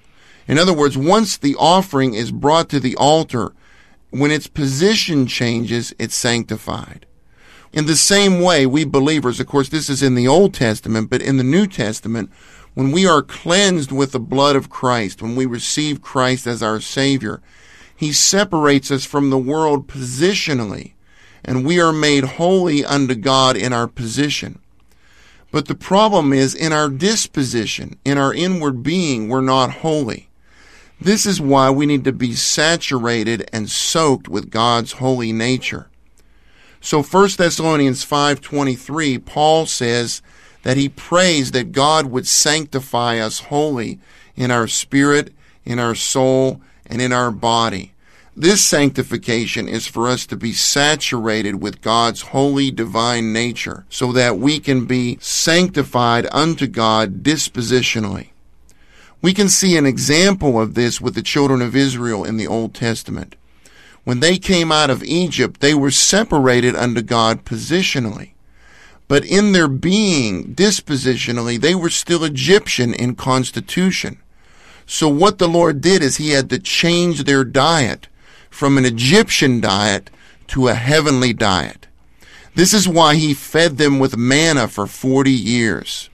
In 0.48 0.58
other 0.58 0.72
words, 0.72 0.98
once 0.98 1.36
the 1.36 1.54
offering 1.60 2.14
is 2.14 2.32
brought 2.32 2.68
to 2.70 2.80
the 2.80 2.96
altar, 2.96 3.52
when 4.10 4.32
its 4.32 4.48
position 4.48 5.28
changes, 5.28 5.94
it's 6.00 6.16
sanctified. 6.16 7.06
In 7.72 7.86
the 7.86 7.96
same 7.96 8.40
way, 8.40 8.66
we 8.66 8.84
believers, 8.84 9.38
of 9.38 9.46
course, 9.46 9.68
this 9.68 9.88
is 9.88 10.02
in 10.02 10.16
the 10.16 10.26
Old 10.26 10.52
Testament, 10.52 11.10
but 11.10 11.22
in 11.22 11.36
the 11.36 11.44
New 11.44 11.68
Testament, 11.68 12.30
when 12.74 12.90
we 12.90 13.06
are 13.06 13.22
cleansed 13.22 13.92
with 13.92 14.12
the 14.12 14.20
blood 14.20 14.56
of 14.56 14.70
Christ, 14.70 15.20
when 15.22 15.36
we 15.36 15.46
receive 15.46 16.02
Christ 16.02 16.46
as 16.46 16.62
our 16.62 16.80
Savior, 16.80 17.40
He 17.94 18.12
separates 18.12 18.90
us 18.90 19.04
from 19.04 19.30
the 19.30 19.38
world 19.38 19.86
positionally, 19.86 20.92
and 21.44 21.66
we 21.66 21.80
are 21.80 21.92
made 21.92 22.24
holy 22.24 22.84
unto 22.84 23.14
God 23.14 23.56
in 23.56 23.72
our 23.72 23.88
position. 23.88 24.58
But 25.50 25.68
the 25.68 25.74
problem 25.74 26.32
is 26.32 26.54
in 26.54 26.72
our 26.72 26.88
disposition, 26.88 27.98
in 28.04 28.16
our 28.16 28.32
inward 28.32 28.82
being, 28.82 29.28
we're 29.28 29.42
not 29.42 29.70
holy. 29.70 30.30
This 30.98 31.26
is 31.26 31.40
why 31.40 31.68
we 31.68 31.84
need 31.84 32.04
to 32.04 32.12
be 32.12 32.32
saturated 32.32 33.48
and 33.52 33.68
soaked 33.68 34.28
with 34.28 34.50
God's 34.50 34.92
holy 34.92 35.32
nature. 35.32 35.88
So 36.80 37.02
1 37.02 37.36
Thessalonians 37.36 38.04
5:23 38.04 39.18
Paul 39.18 39.66
says 39.66 40.22
that 40.62 40.76
he 40.76 40.88
prays 40.88 41.52
that 41.52 41.72
God 41.72 42.06
would 42.06 42.26
sanctify 42.26 43.18
us 43.18 43.40
wholly 43.40 43.98
in 44.36 44.50
our 44.50 44.66
spirit, 44.66 45.32
in 45.64 45.78
our 45.78 45.94
soul, 45.94 46.60
and 46.86 47.00
in 47.00 47.12
our 47.12 47.30
body. 47.30 47.92
This 48.34 48.64
sanctification 48.64 49.68
is 49.68 49.86
for 49.86 50.08
us 50.08 50.24
to 50.26 50.36
be 50.36 50.52
saturated 50.52 51.60
with 51.60 51.82
God's 51.82 52.22
holy 52.22 52.70
divine 52.70 53.32
nature 53.32 53.84
so 53.90 54.10
that 54.12 54.38
we 54.38 54.58
can 54.58 54.86
be 54.86 55.18
sanctified 55.20 56.26
unto 56.32 56.66
God 56.66 57.22
dispositionally. 57.22 58.30
We 59.20 59.34
can 59.34 59.50
see 59.50 59.76
an 59.76 59.84
example 59.84 60.60
of 60.60 60.74
this 60.74 61.00
with 61.00 61.14
the 61.14 61.22
children 61.22 61.60
of 61.60 61.76
Israel 61.76 62.24
in 62.24 62.38
the 62.38 62.46
Old 62.46 62.74
Testament. 62.74 63.36
When 64.04 64.20
they 64.20 64.38
came 64.38 64.72
out 64.72 64.90
of 64.90 65.04
Egypt, 65.04 65.60
they 65.60 65.74
were 65.74 65.92
separated 65.92 66.74
unto 66.74 67.02
God 67.02 67.44
positionally. 67.44 68.31
But 69.08 69.24
in 69.24 69.52
their 69.52 69.68
being, 69.68 70.54
dispositionally, 70.54 71.60
they 71.60 71.74
were 71.74 71.90
still 71.90 72.24
Egyptian 72.24 72.94
in 72.94 73.14
constitution. 73.14 74.18
So 74.86 75.08
what 75.08 75.38
the 75.38 75.48
Lord 75.48 75.80
did 75.80 76.02
is 76.02 76.16
He 76.16 76.30
had 76.30 76.50
to 76.50 76.58
change 76.58 77.24
their 77.24 77.44
diet 77.44 78.08
from 78.50 78.78
an 78.78 78.84
Egyptian 78.84 79.60
diet 79.60 80.10
to 80.48 80.68
a 80.68 80.74
heavenly 80.74 81.32
diet. 81.32 81.86
This 82.54 82.74
is 82.74 82.86
why 82.86 83.14
he 83.14 83.32
fed 83.32 83.78
them 83.78 83.98
with 83.98 84.16
manna 84.16 84.68
for 84.68 84.86
40 84.86 85.30
years. 85.30 86.10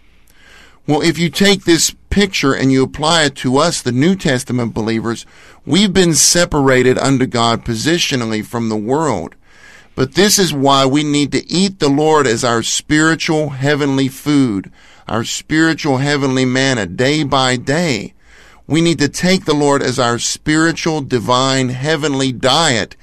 Well, 0.86 1.02
if 1.02 1.18
you 1.18 1.28
take 1.28 1.64
this 1.64 1.94
picture 2.08 2.54
and 2.54 2.70
you 2.70 2.84
apply 2.84 3.24
it 3.24 3.34
to 3.36 3.58
us, 3.58 3.82
the 3.82 3.92
New 3.92 4.14
Testament 4.14 4.72
believers, 4.72 5.26
we've 5.66 5.92
been 5.92 6.14
separated 6.14 6.96
unto 6.96 7.26
God 7.26 7.64
positionally 7.64 8.44
from 8.44 8.68
the 8.68 8.76
world. 8.76 9.34
But 9.98 10.14
this 10.14 10.38
is 10.38 10.54
why 10.54 10.86
we 10.86 11.02
need 11.02 11.32
to 11.32 11.44
eat 11.50 11.80
the 11.80 11.88
Lord 11.88 12.28
as 12.28 12.44
our 12.44 12.62
spiritual 12.62 13.48
heavenly 13.48 14.06
food, 14.06 14.70
our 15.08 15.24
spiritual 15.24 15.96
heavenly 15.96 16.44
manna 16.44 16.86
day 16.86 17.24
by 17.24 17.56
day. 17.56 18.14
We 18.68 18.80
need 18.80 19.00
to 19.00 19.08
take 19.08 19.44
the 19.44 19.56
Lord 19.56 19.82
as 19.82 19.98
our 19.98 20.20
spiritual, 20.20 21.00
divine, 21.00 21.70
heavenly 21.70 22.30
diet 22.30 22.94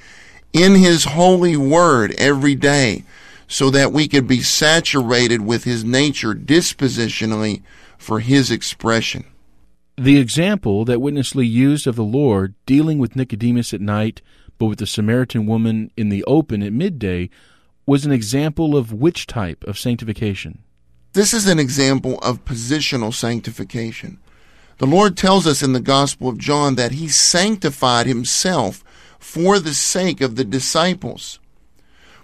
in 0.54 0.76
His 0.76 1.04
holy 1.04 1.54
word 1.54 2.14
every 2.16 2.54
day 2.54 3.04
so 3.46 3.68
that 3.68 3.92
we 3.92 4.08
could 4.08 4.26
be 4.26 4.40
saturated 4.40 5.42
with 5.42 5.64
His 5.64 5.84
nature 5.84 6.32
dispositionally 6.32 7.60
for 7.98 8.20
His 8.20 8.50
expression. 8.50 9.26
The 9.98 10.16
example 10.16 10.86
that 10.86 11.02
Witness 11.02 11.34
Lee 11.34 11.44
used 11.44 11.86
of 11.86 11.96
the 11.96 12.02
Lord 12.02 12.54
dealing 12.64 12.98
with 12.98 13.16
Nicodemus 13.16 13.74
at 13.74 13.82
night, 13.82 14.22
but 14.58 14.66
with 14.66 14.78
the 14.78 14.86
Samaritan 14.86 15.46
woman 15.46 15.90
in 15.96 16.08
the 16.08 16.24
open 16.24 16.62
at 16.62 16.72
midday, 16.72 17.30
was 17.86 18.04
an 18.04 18.12
example 18.12 18.76
of 18.76 18.92
which 18.92 19.26
type 19.26 19.62
of 19.64 19.78
sanctification? 19.78 20.62
This 21.12 21.32
is 21.32 21.46
an 21.46 21.58
example 21.58 22.18
of 22.18 22.44
positional 22.44 23.14
sanctification. 23.14 24.18
The 24.78 24.86
Lord 24.86 25.16
tells 25.16 25.46
us 25.46 25.62
in 25.62 25.72
the 25.72 25.80
Gospel 25.80 26.28
of 26.28 26.38
John 26.38 26.74
that 26.74 26.92
He 26.92 27.08
sanctified 27.08 28.06
Himself 28.06 28.84
for 29.18 29.58
the 29.58 29.72
sake 29.72 30.20
of 30.20 30.36
the 30.36 30.44
disciples. 30.44 31.38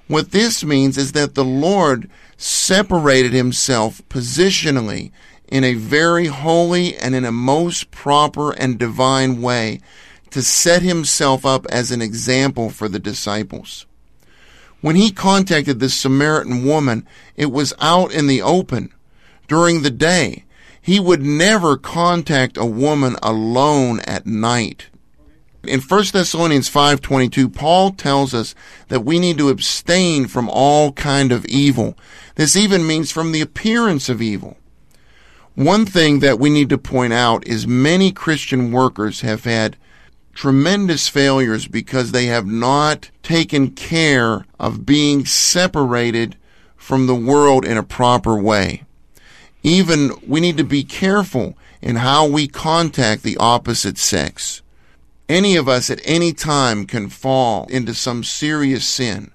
What 0.08 0.32
this 0.32 0.62
means 0.62 0.98
is 0.98 1.12
that 1.12 1.34
the 1.34 1.44
Lord 1.44 2.10
separated 2.36 3.32
Himself 3.32 4.02
positionally 4.08 5.10
in 5.48 5.64
a 5.64 5.74
very 5.74 6.26
holy 6.26 6.96
and 6.96 7.14
in 7.14 7.24
a 7.24 7.32
most 7.32 7.90
proper 7.90 8.52
and 8.52 8.78
divine 8.78 9.40
way 9.40 9.80
to 10.32 10.42
set 10.42 10.82
Himself 10.82 11.46
up 11.46 11.66
as 11.66 11.90
an 11.90 12.02
example 12.02 12.70
for 12.70 12.88
the 12.88 12.98
disciples. 12.98 13.86
When 14.80 14.96
He 14.96 15.10
contacted 15.10 15.80
this 15.80 15.94
Samaritan 15.94 16.64
woman, 16.64 17.06
it 17.36 17.52
was 17.52 17.72
out 17.80 18.12
in 18.12 18.26
the 18.26 18.42
open 18.42 18.92
during 19.48 19.82
the 19.82 19.90
day 19.90 20.44
he 20.82 20.98
would 20.98 21.22
never 21.22 21.76
contact 21.76 22.56
a 22.56 22.66
woman 22.66 23.16
alone 23.22 24.00
at 24.00 24.26
night. 24.26 24.86
In 25.62 25.80
1 25.80 26.12
Thessalonians 26.12 26.68
5:22, 26.68 27.48
Paul 27.48 27.92
tells 27.92 28.34
us 28.34 28.56
that 28.88 29.04
we 29.04 29.20
need 29.20 29.38
to 29.38 29.48
abstain 29.48 30.26
from 30.26 30.48
all 30.48 30.90
kind 30.92 31.30
of 31.30 31.46
evil. 31.46 31.96
This 32.34 32.56
even 32.56 32.84
means 32.84 33.12
from 33.12 33.30
the 33.30 33.40
appearance 33.40 34.08
of 34.08 34.20
evil. 34.20 34.56
One 35.54 35.86
thing 35.86 36.18
that 36.18 36.40
we 36.40 36.50
need 36.50 36.68
to 36.70 36.78
point 36.78 37.12
out 37.12 37.46
is 37.46 37.64
many 37.64 38.10
Christian 38.10 38.72
workers 38.72 39.20
have 39.20 39.44
had 39.44 39.76
tremendous 40.32 41.08
failures 41.08 41.66
because 41.68 42.12
they 42.12 42.26
have 42.26 42.46
not 42.46 43.10
taken 43.22 43.70
care 43.70 44.46
of 44.58 44.86
being 44.86 45.24
separated 45.24 46.36
from 46.76 47.06
the 47.06 47.14
world 47.14 47.64
in 47.64 47.76
a 47.76 47.82
proper 47.82 48.36
way. 48.36 48.82
Even 49.62 50.10
we 50.26 50.40
need 50.40 50.56
to 50.56 50.64
be 50.64 50.82
careful 50.82 51.56
in 51.80 51.96
how 51.96 52.26
we 52.26 52.48
contact 52.48 53.22
the 53.22 53.36
opposite 53.36 53.98
sex. 53.98 54.62
Any 55.28 55.56
of 55.56 55.68
us 55.68 55.90
at 55.90 56.00
any 56.04 56.32
time 56.32 56.86
can 56.86 57.08
fall 57.08 57.66
into 57.68 57.94
some 57.94 58.24
serious 58.24 58.84
sin. 58.84 59.30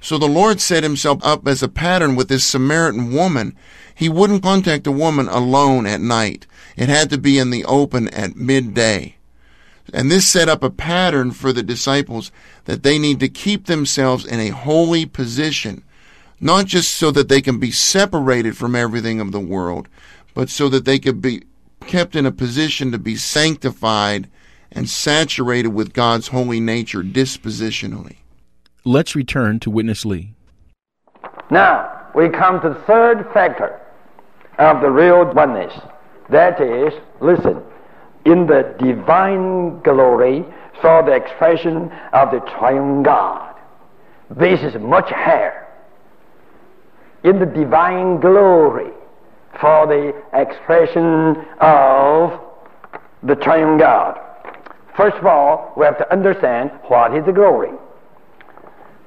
So 0.00 0.16
the 0.16 0.28
Lord 0.28 0.60
set 0.60 0.82
himself 0.82 1.20
up 1.22 1.46
as 1.46 1.62
a 1.62 1.68
pattern 1.68 2.16
with 2.16 2.28
this 2.28 2.46
Samaritan 2.46 3.12
woman. 3.12 3.56
He 3.94 4.08
wouldn't 4.08 4.42
contact 4.42 4.86
a 4.86 4.92
woman 4.92 5.28
alone 5.28 5.86
at 5.86 6.00
night. 6.00 6.46
It 6.76 6.88
had 6.88 7.10
to 7.10 7.18
be 7.18 7.38
in 7.38 7.50
the 7.50 7.64
open 7.64 8.08
at 8.08 8.36
midday. 8.36 9.16
And 9.92 10.10
this 10.10 10.26
set 10.26 10.48
up 10.48 10.62
a 10.62 10.70
pattern 10.70 11.30
for 11.30 11.52
the 11.52 11.62
disciples 11.62 12.30
that 12.64 12.82
they 12.82 12.98
need 12.98 13.20
to 13.20 13.28
keep 13.28 13.66
themselves 13.66 14.24
in 14.24 14.40
a 14.40 14.48
holy 14.48 15.06
position 15.06 15.84
not 16.40 16.64
just 16.66 16.94
so 16.94 17.10
that 17.10 17.28
they 17.28 17.42
can 17.42 17.58
be 17.58 17.70
separated 17.70 18.56
from 18.56 18.74
everything 18.74 19.20
of 19.20 19.30
the 19.30 19.40
world, 19.40 19.88
but 20.34 20.48
so 20.48 20.68
that 20.70 20.86
they 20.86 20.98
could 20.98 21.20
be 21.20 21.42
kept 21.86 22.16
in 22.16 22.24
a 22.24 22.32
position 22.32 22.90
to 22.92 22.98
be 22.98 23.16
sanctified 23.16 24.28
and 24.72 24.88
saturated 24.88 25.68
with 25.68 25.92
God's 25.92 26.28
holy 26.28 26.60
nature 26.60 27.02
dispositionally. 27.02 28.16
Let's 28.84 29.14
return 29.14 29.60
to 29.60 29.70
Witness 29.70 30.06
Lee. 30.06 30.32
Now, 31.50 32.06
we 32.14 32.28
come 32.28 32.60
to 32.62 32.70
the 32.70 32.80
third 32.86 33.26
factor 33.34 33.80
of 34.58 34.80
the 34.80 34.90
real 34.90 35.30
oneness. 35.34 35.74
That 36.30 36.60
is, 36.60 36.94
listen, 37.20 37.60
in 38.30 38.46
the 38.46 38.74
divine 38.78 39.80
glory 39.80 40.44
saw 40.80 41.02
the 41.02 41.12
expression 41.12 41.90
of 42.12 42.30
the 42.30 42.40
triune 42.58 43.02
God. 43.02 43.56
This 44.30 44.62
is 44.62 44.80
much 44.80 45.10
higher 45.10 45.66
in 47.24 47.38
the 47.38 47.46
divine 47.46 48.20
glory 48.20 48.92
for 49.60 49.86
the 49.86 50.14
expression 50.32 51.44
of 51.60 52.40
the 53.22 53.34
triune 53.34 53.78
God. 53.78 54.18
First 54.96 55.16
of 55.16 55.26
all, 55.26 55.72
we 55.76 55.84
have 55.84 55.98
to 55.98 56.12
understand 56.12 56.70
what 56.88 57.16
is 57.16 57.24
the 57.26 57.32
glory. 57.32 57.72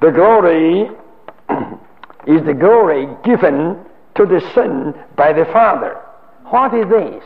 The 0.02 0.12
glory 0.12 0.90
is 2.28 2.46
the 2.46 2.54
glory 2.54 3.08
given 3.24 3.84
to 4.16 4.26
the 4.26 4.42
Son 4.54 4.94
by 5.16 5.34
the 5.34 5.46
Father. 5.46 5.98
What 6.46 6.74
is 6.74 6.88
this? 6.90 7.24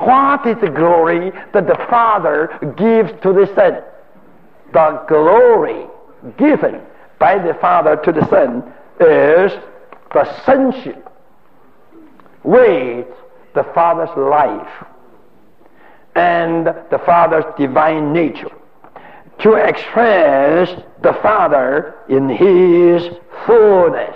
What 0.00 0.46
is 0.46 0.56
the 0.60 0.70
glory 0.70 1.30
that 1.52 1.66
the 1.66 1.86
Father 1.88 2.48
gives 2.76 3.12
to 3.22 3.32
the 3.32 3.46
Son? 3.54 3.82
The 4.72 5.04
glory 5.08 5.86
given 6.38 6.80
by 7.18 7.38
the 7.38 7.54
Father 7.60 7.96
to 7.96 8.12
the 8.12 8.26
Son 8.28 8.72
is 8.98 9.52
the 10.12 10.44
sonship 10.44 11.08
with 12.42 13.06
the 13.54 13.64
Father's 13.74 14.16
life 14.16 14.86
and 16.14 16.66
the 16.66 17.00
Father's 17.04 17.44
divine 17.58 18.12
nature. 18.12 18.50
to 19.40 19.54
express 19.54 20.68
the 21.02 21.14
Father 21.22 21.94
in 22.08 22.28
His 22.28 23.08
fullness. 23.46 24.14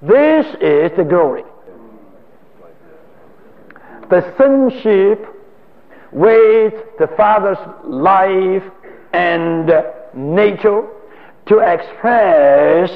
This 0.00 0.46
is 0.60 0.96
the 0.96 1.04
glory. 1.04 1.42
The 4.14 4.32
sonship 4.38 5.26
with 6.12 6.74
the 7.00 7.08
Father's 7.16 7.58
life 7.82 8.62
and 9.12 9.66
nature 10.14 10.86
to 11.46 11.58
express 11.58 12.92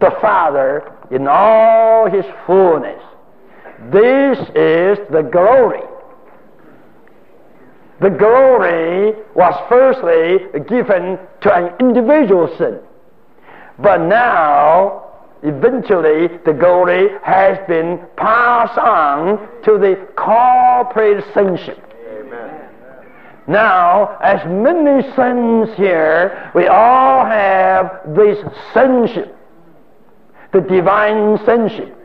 the 0.00 0.10
Father 0.20 0.92
in 1.10 1.26
all 1.26 2.10
His 2.10 2.26
fullness. 2.46 3.02
This 3.90 4.38
is 4.54 4.98
the 5.10 5.26
glory. 5.32 5.80
The 8.02 8.10
glory 8.10 9.14
was 9.34 9.54
firstly 9.66 10.60
given 10.68 11.18
to 11.40 11.54
an 11.54 11.72
individual 11.80 12.54
sin. 12.58 12.80
But 13.78 14.02
now, 14.02 15.09
eventually, 15.42 16.28
the 16.44 16.52
glory 16.52 17.08
has 17.22 17.58
been 17.66 18.00
passed 18.16 18.78
on 18.78 19.38
to 19.64 19.78
the 19.78 19.96
corporate 20.16 21.24
sonship. 21.32 21.78
Now, 23.46 24.16
as 24.22 24.44
many 24.46 25.02
sons 25.16 25.70
here, 25.76 26.52
we 26.54 26.68
all 26.68 27.24
have 27.24 28.00
this 28.14 28.38
sonship, 28.72 29.34
the 30.52 30.60
divine 30.60 31.38
sonship, 31.44 31.96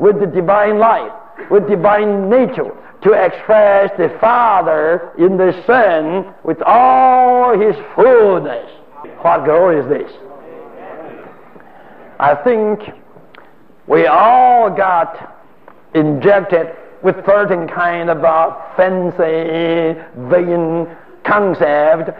with 0.00 0.18
the 0.18 0.26
divine 0.26 0.78
life, 0.78 1.12
with 1.50 1.68
divine 1.68 2.28
nature, 2.28 2.72
to 3.02 3.12
express 3.12 3.90
the 3.98 4.14
Father 4.20 5.12
in 5.16 5.36
the 5.36 5.52
Son 5.66 6.34
with 6.44 6.60
all 6.62 7.58
His 7.58 7.76
fullness. 7.94 8.68
What 9.22 9.44
glory 9.44 9.80
is 9.80 9.88
this? 9.88 10.29
I 12.20 12.34
think 12.34 12.80
we 13.86 14.04
all 14.04 14.68
got 14.68 15.38
injected 15.94 16.76
with 17.02 17.16
certain 17.24 17.66
kind 17.66 18.10
of 18.10 18.22
uh, 18.22 18.54
fancy, 18.76 19.98
vain 20.28 20.86
concept. 21.24 22.10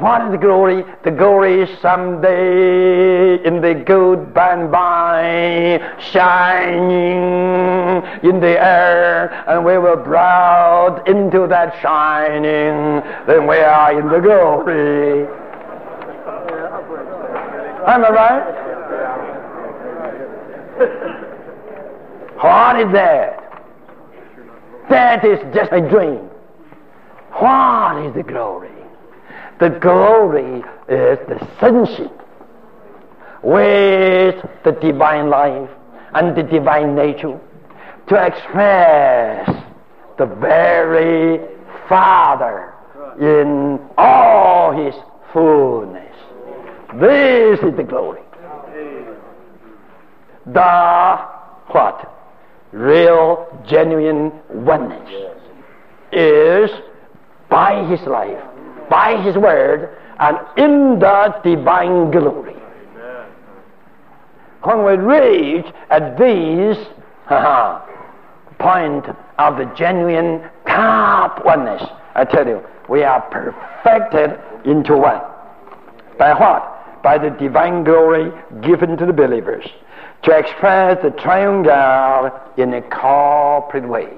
What 0.00 0.22
is 0.22 0.32
the 0.32 0.38
glory? 0.38 0.82
The 1.04 1.12
glory 1.12 1.68
someday 1.80 3.40
in 3.44 3.60
the 3.60 3.74
good 3.86 4.34
by 4.34 4.66
by, 4.66 5.96
shining 6.00 7.22
in 8.28 8.40
the 8.40 8.60
air, 8.60 9.30
and 9.46 9.64
we 9.64 9.78
will 9.78 10.02
brought 10.02 11.06
into 11.06 11.46
that 11.46 11.80
shining. 11.80 13.00
Then 13.28 13.46
we 13.46 13.58
are 13.58 13.96
in 13.96 14.08
the 14.08 14.18
glory. 14.18 15.22
Am 17.86 18.04
I 18.04 18.10
right? 18.10 18.65
What 22.40 22.80
is 22.80 22.92
that? 22.92 23.46
That 24.90 25.24
is 25.24 25.38
just 25.54 25.72
a 25.72 25.80
dream. 25.80 26.28
What 27.32 28.06
is 28.06 28.14
the 28.14 28.22
glory? 28.22 28.70
The 29.58 29.70
glory 29.70 30.60
is 30.88 31.18
the 31.28 31.48
sonship 31.60 32.12
with 33.42 34.34
the 34.64 34.72
divine 34.72 35.30
life 35.30 35.70
and 36.14 36.36
the 36.36 36.42
divine 36.42 36.94
nature 36.94 37.40
to 38.08 38.26
express 38.26 39.48
the 40.18 40.26
very 40.26 41.40
Father 41.88 42.74
in 43.18 43.80
all 43.96 44.72
his 44.72 44.94
fullness. 45.32 46.14
This 47.00 47.60
is 47.60 47.76
the 47.76 47.82
glory. 47.82 48.22
The 50.46 51.36
what? 51.68 52.15
Real, 52.76 53.46
genuine 53.66 54.32
oneness 54.50 55.08
is 56.12 56.70
by 57.48 57.84
His 57.86 58.00
life, 58.06 58.42
by 58.90 59.20
His 59.22 59.36
word, 59.36 59.96
and 60.18 60.38
in 60.56 60.98
the 60.98 61.34
divine 61.42 62.10
glory. 62.10 62.54
When 64.62 64.84
we 64.84 64.92
reach 64.92 65.66
at 65.90 66.18
this 66.18 66.76
point 68.58 69.04
of 69.38 69.56
the 69.56 69.72
genuine 69.76 70.42
top 70.66 71.44
oneness, 71.44 71.82
I 72.14 72.24
tell 72.24 72.46
you, 72.46 72.62
we 72.88 73.02
are 73.04 73.20
perfected 73.30 74.38
into 74.64 74.96
one. 74.96 75.20
By 76.18 76.32
what? 76.34 77.02
By 77.02 77.18
the 77.18 77.30
divine 77.30 77.84
glory 77.84 78.32
given 78.62 78.96
to 78.96 79.06
the 79.06 79.12
believers 79.12 79.66
to 80.22 80.36
express 80.36 81.02
the 81.02 81.10
triune 81.10 81.62
God 81.62 82.32
in 82.58 82.74
a 82.74 82.82
corporate 82.82 83.88
way. 83.88 84.08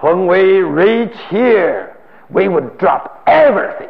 When 0.00 0.26
we 0.26 0.60
reach 0.60 1.16
here, 1.28 1.96
we 2.30 2.48
would 2.48 2.78
drop 2.78 3.22
everything. 3.26 3.88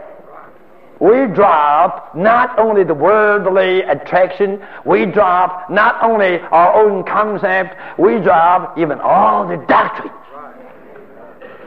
We 1.00 1.26
drop 1.28 2.14
not 2.14 2.58
only 2.58 2.84
the 2.84 2.94
worldly 2.94 3.80
attraction, 3.82 4.62
we 4.84 5.06
drop 5.06 5.70
not 5.70 6.02
only 6.02 6.38
our 6.38 6.74
own 6.74 7.04
concept, 7.04 7.74
we 7.98 8.18
drop 8.18 8.76
even 8.76 9.00
all 9.00 9.48
the 9.48 9.56
doctrine. 9.66 10.12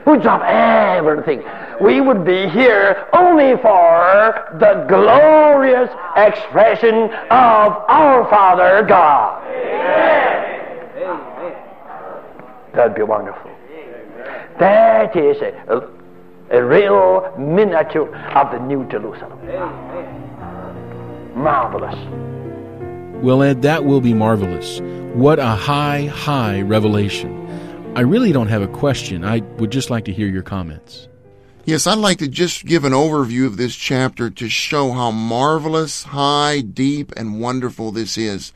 We 0.06 0.18
drop 0.18 0.42
everything. 0.42 1.42
We 1.80 2.00
would 2.00 2.24
be 2.24 2.48
here 2.48 3.06
only 3.12 3.56
for 3.60 4.56
the 4.58 4.86
glorious 4.88 5.90
expression 6.16 6.94
of 7.30 7.72
our 7.88 8.28
Father 8.30 8.84
God. 8.86 9.42
That'd 12.74 12.94
be 12.96 13.02
wonderful. 13.02 13.50
That 14.58 15.16
is 15.16 15.40
a, 15.42 15.88
a, 16.50 16.64
real 16.64 17.34
miniature 17.38 18.14
of 18.36 18.52
the 18.52 18.58
New 18.58 18.84
Jerusalem. 18.88 19.38
Marvelous. 21.34 21.94
Well, 23.22 23.42
Ed, 23.42 23.62
that 23.62 23.84
will 23.84 24.00
be 24.00 24.14
marvelous. 24.14 24.80
What 25.14 25.38
a 25.38 25.46
high, 25.46 26.06
high 26.06 26.62
revelation. 26.62 27.92
I 27.96 28.00
really 28.00 28.32
don't 28.32 28.48
have 28.48 28.62
a 28.62 28.68
question. 28.68 29.24
I 29.24 29.40
would 29.58 29.70
just 29.70 29.88
like 29.88 30.04
to 30.06 30.12
hear 30.12 30.28
your 30.28 30.42
comments. 30.42 31.08
Yes, 31.66 31.86
I'd 31.86 31.96
like 31.96 32.18
to 32.18 32.28
just 32.28 32.66
give 32.66 32.84
an 32.84 32.92
overview 32.92 33.46
of 33.46 33.56
this 33.56 33.74
chapter 33.74 34.28
to 34.28 34.50
show 34.50 34.92
how 34.92 35.10
marvelous, 35.10 36.02
high, 36.02 36.60
deep, 36.60 37.10
and 37.16 37.40
wonderful 37.40 37.90
this 37.90 38.18
is 38.18 38.52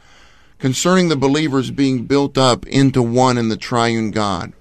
concerning 0.59 1.09
the 1.09 1.17
believers 1.17 1.71
being 1.71 2.05
built 2.05 2.37
up 2.37 2.67
into 2.67 3.03
one 3.03 3.39
in 3.39 3.49
the 3.49 3.57
triune 3.57 4.11
God. 4.11 4.53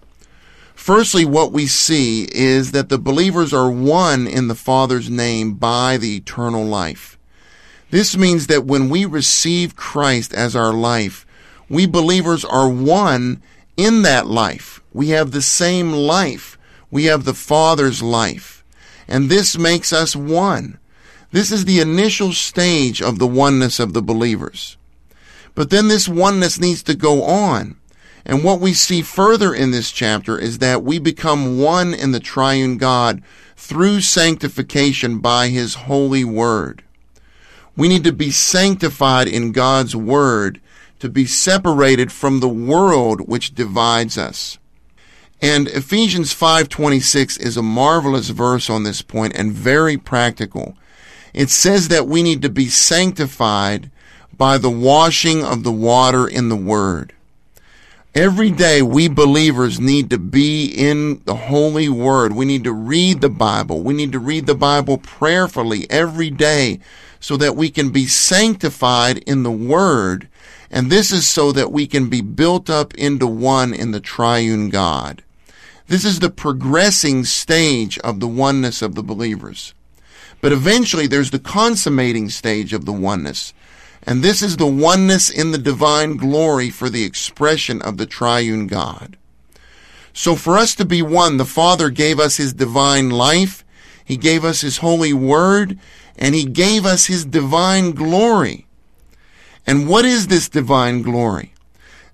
Firstly, 0.76 1.26
what 1.26 1.52
we 1.52 1.68
see 1.68 2.30
is 2.32 2.72
that 2.72 2.88
the 2.88 2.98
believers 2.98 3.54
are 3.54 3.70
one 3.70 4.28
in 4.28 4.48
the 4.48 4.56
Father's 4.56 5.10
name 5.10 5.56
by 5.56 5.98
the 5.98 6.16
eternal 6.16 6.64
life. 6.64 7.18
This 7.90 8.16
means 8.16 8.48
that 8.48 8.64
when 8.64 8.88
we 8.88 9.04
receive 9.04 9.76
Christ 9.76 10.34
as 10.34 10.56
our 10.56 10.72
life, 10.72 11.26
we 11.68 11.86
believers 11.86 12.46
are 12.46 12.70
one 12.70 13.42
in 13.76 14.04
that 14.04 14.26
life. 14.26 14.82
We 14.94 15.10
have 15.10 15.32
the 15.32 15.42
same 15.42 15.92
life. 15.92 16.57
We 16.92 17.06
have 17.06 17.26
the 17.26 17.34
Father's 17.34 18.02
life. 18.02 18.64
And 19.08 19.30
this 19.30 19.58
makes 19.58 19.94
us 19.94 20.16
one. 20.16 20.80
This 21.32 21.52
is 21.52 21.66
the 21.66 21.80
initial 21.80 22.34
stage 22.34 23.02
of 23.02 23.20
the 23.20 23.28
oneness 23.28 23.80
of 23.80 23.94
the 23.94 24.02
believers. 24.02 24.78
But 25.56 25.70
then 25.70 25.88
this 25.88 26.08
oneness 26.08 26.60
needs 26.60 26.84
to 26.84 26.96
go 26.96 27.24
on. 27.24 27.78
And 28.26 28.44
what 28.44 28.60
we 28.60 28.74
see 28.74 29.02
further 29.02 29.54
in 29.54 29.72
this 29.72 29.92
chapter 29.92 30.38
is 30.38 30.60
that 30.60 30.84
we 30.84 31.00
become 31.00 31.60
one 31.60 31.94
in 31.94 32.12
the 32.12 32.20
triune 32.20 32.78
God 32.78 33.24
through 33.56 34.02
sanctification 34.02 35.20
by 35.20 35.48
His 35.48 35.74
holy 35.76 36.24
word. 36.24 36.84
We 37.76 37.88
need 37.88 38.04
to 38.04 38.12
be 38.12 38.32
sanctified 38.32 39.28
in 39.28 39.52
God's 39.52 39.96
word 39.96 40.60
to 41.00 41.10
be 41.10 41.26
separated 41.26 42.12
from 42.12 42.40
the 42.40 42.50
world 42.50 43.28
which 43.28 43.56
divides 43.56 44.18
us. 44.18 44.58
And 45.42 45.68
Ephesians 45.68 46.34
5:26 46.34 47.38
is 47.38 47.58
a 47.58 47.62
marvelous 47.62 48.30
verse 48.30 48.70
on 48.70 48.84
this 48.84 49.02
point 49.02 49.34
and 49.36 49.54
very 49.54 49.98
practical. 49.98 50.76
It 51.34 51.52
says 51.52 51.90
that 51.90 52.08
we 52.08 52.24
need 52.24 52.42
to 52.42 52.50
be 52.50 52.70
sanctified 52.70 53.92
by 54.36 54.58
the 54.58 54.72
washing 54.72 55.44
of 55.44 55.64
the 55.64 55.72
water 55.72 56.28
in 56.28 56.50
the 56.50 56.56
Word. 56.56 57.14
Every 58.16 58.50
day 58.50 58.82
we 58.82 59.08
believers 59.08 59.80
need 59.80 60.10
to 60.10 60.18
be 60.18 60.66
in 60.66 61.22
the 61.26 61.36
Holy 61.36 61.88
Word. 61.88 62.34
We 62.34 62.46
need 62.46 62.64
to 62.64 62.74
read 62.74 63.22
the 63.22 63.30
Bible. 63.30 63.84
We 63.84 63.94
need 63.94 64.12
to 64.14 64.20
read 64.20 64.48
the 64.48 64.56
Bible 64.56 64.98
prayerfully 64.98 65.86
every 65.92 66.32
day 66.32 66.80
so 67.20 67.38
that 67.38 67.56
we 67.56 67.70
can 67.70 67.90
be 67.90 68.08
sanctified 68.08 69.20
in 69.20 69.44
the 69.44 69.52
Word. 69.52 70.28
And 70.72 70.92
this 70.92 71.12
is 71.12 71.28
so 71.28 71.52
that 71.52 71.72
we 71.72 71.86
can 71.86 72.10
be 72.10 72.22
built 72.22 72.72
up 72.72 72.96
into 72.96 73.28
one 73.28 73.72
in 73.72 73.92
the 73.92 74.00
triune 74.00 74.70
God. 74.70 75.22
This 75.88 76.04
is 76.04 76.20
the 76.20 76.30
progressing 76.30 77.24
stage 77.24 77.98
of 78.00 78.20
the 78.20 78.28
oneness 78.28 78.82
of 78.82 78.96
the 78.96 79.04
believers. 79.04 79.74
But 80.42 80.52
eventually 80.52 81.08
there's 81.08 81.32
the 81.32 81.40
consummating 81.40 82.30
stage 82.30 82.74
of 82.74 82.86
the 82.86 82.92
oneness. 82.92 83.54
And 84.04 84.24
this 84.24 84.42
is 84.42 84.58
the 84.58 84.68
oneness 84.68 85.30
in 85.30 85.52
the 85.52 85.58
divine 85.58 86.18
glory 86.18 86.70
for 86.70 86.90
the 86.90 87.04
expression 87.04 87.82
of 87.82 87.98
the 87.98 88.06
triune 88.06 88.68
God. 88.68 89.18
So 90.14 90.36
for 90.36 90.58
us 90.58 90.76
to 90.76 90.86
be 90.86 91.02
one, 91.02 91.38
the 91.38 91.46
Father 91.46 91.90
gave 91.90 92.20
us 92.20 92.38
His 92.38 92.54
divine 92.54 93.10
life, 93.10 93.64
He 94.04 94.18
gave 94.18 94.44
us 94.44 94.62
His 94.62 94.78
holy 94.78 95.14
word, 95.14 95.78
and 96.18 96.36
He 96.36 96.46
gave 96.46 96.86
us 96.86 97.06
His 97.06 97.26
divine 97.26 97.92
glory. 97.92 98.66
And 99.66 99.88
what 99.88 100.06
is 100.06 100.28
this 100.28 100.50
divine 100.50 101.02
glory? 101.02 101.54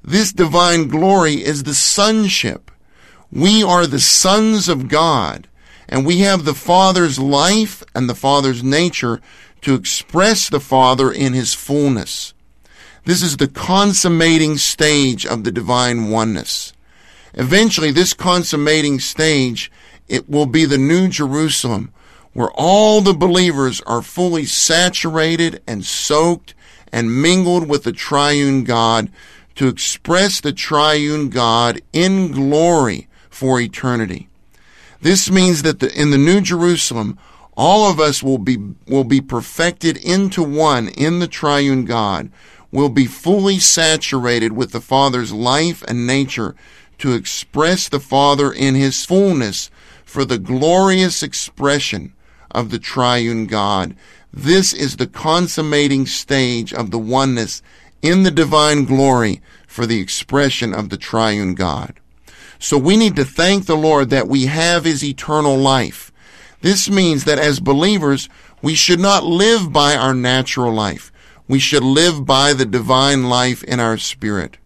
This 0.04 0.34
divine 0.34 0.90
glory 0.90 1.36
is 1.36 1.64
the 1.64 1.76
sonship. 1.76 2.72
We 3.36 3.64
are 3.64 3.88
the 3.88 4.00
sons 4.00 4.70
of 4.70 4.88
God, 4.88 5.48
and 5.90 6.06
we 6.06 6.20
have 6.20 6.46
the 6.46 6.54
Father's 6.54 7.18
life 7.18 7.84
and 7.96 8.08
the 8.08 8.14
Father's 8.14 8.64
nature 8.64 9.22
to 9.62 9.74
express 9.74 10.48
the 10.48 10.60
Father 10.60 11.12
in 11.12 11.34
His 11.34 11.56
fullness. 11.56 12.36
This 13.06 13.24
is 13.24 13.38
the 13.38 13.48
consummating 13.48 14.58
stage 14.58 15.26
of 15.26 15.44
the 15.44 15.52
divine 15.52 16.12
oneness. 16.12 16.74
Eventually, 17.34 17.90
this 17.90 18.14
consummating 18.14 19.00
stage, 19.00 19.72
it 20.08 20.30
will 20.30 20.46
be 20.46 20.66
the 20.66 20.78
New 20.78 21.08
Jerusalem, 21.08 21.92
where 22.34 22.52
all 22.52 23.02
the 23.02 23.16
believers 23.16 23.82
are 23.88 24.04
fully 24.04 24.46
saturated 24.46 25.60
and 25.66 25.84
soaked 25.84 26.54
and 26.92 27.20
mingled 27.20 27.68
with 27.68 27.84
the 27.84 27.94
triune 27.94 28.64
God 28.64 29.10
to 29.56 29.70
express 29.70 30.40
the 30.40 30.54
triune 30.54 31.30
God 31.30 31.82
in 31.94 32.32
glory 32.32 33.08
for 33.44 33.60
eternity. 33.60 34.30
This 35.02 35.30
means 35.30 35.64
that 35.64 35.82
the, 35.82 35.94
in 36.02 36.12
the 36.12 36.18
New 36.18 36.40
Jerusalem, 36.40 37.20
all 37.58 37.92
of 37.92 38.00
us 38.00 38.24
will 38.24 38.38
be, 38.38 38.58
will 38.88 39.04
be 39.04 39.20
perfected 39.20 39.98
into 39.98 40.42
one 40.42 40.88
in 40.88 41.20
the 41.20 41.28
triune 41.28 41.84
God, 41.84 42.32
will 42.72 42.88
be 42.88 43.06
fully 43.06 43.60
saturated 43.60 44.54
with 44.54 44.72
the 44.72 44.80
Father's 44.80 45.34
life 45.34 45.84
and 45.90 46.08
nature 46.08 46.56
to 47.00 47.12
express 47.12 47.90
the 47.90 48.00
Father 48.00 48.50
in 48.50 48.76
His 48.76 49.04
fullness 49.06 49.70
for 50.06 50.24
the 50.24 50.40
glorious 50.40 51.22
expression 51.22 52.14
of 52.50 52.70
the 52.70 52.80
triune 52.80 53.46
God. 53.46 53.94
This 54.32 54.72
is 54.72 54.96
the 54.96 55.08
consummating 55.08 56.06
stage 56.06 56.74
of 56.74 56.92
the 56.92 56.98
oneness 56.98 57.62
in 58.02 58.24
the 58.24 58.32
divine 58.32 58.86
glory 58.86 59.42
for 59.68 59.86
the 59.86 60.00
expression 60.00 60.74
of 60.74 60.88
the 60.88 60.98
triune 60.98 61.56
God. 61.56 62.00
So 62.64 62.78
we 62.78 62.96
need 62.96 63.18
to 63.18 63.26
thank 63.26 63.66
the 63.66 63.76
Lord 63.76 64.10
that 64.12 64.30
we 64.30 64.46
have 64.46 64.86
His 64.86 65.04
eternal 65.04 65.58
life. 65.58 66.14
This 66.62 66.90
means 66.90 67.26
that 67.26 67.38
as 67.38 67.60
believers, 67.60 68.30
we 68.62 68.74
should 68.74 69.02
not 69.02 69.26
live 69.26 69.74
by 69.74 69.98
our 69.98 70.14
natural 70.14 70.74
life. 70.74 71.12
We 71.46 71.60
should 71.60 71.84
live 71.84 72.26
by 72.26 72.54
the 72.54 72.64
divine 72.64 73.28
life 73.28 73.66
in 73.66 73.82
our 73.82 73.98
spirit. 73.98 74.60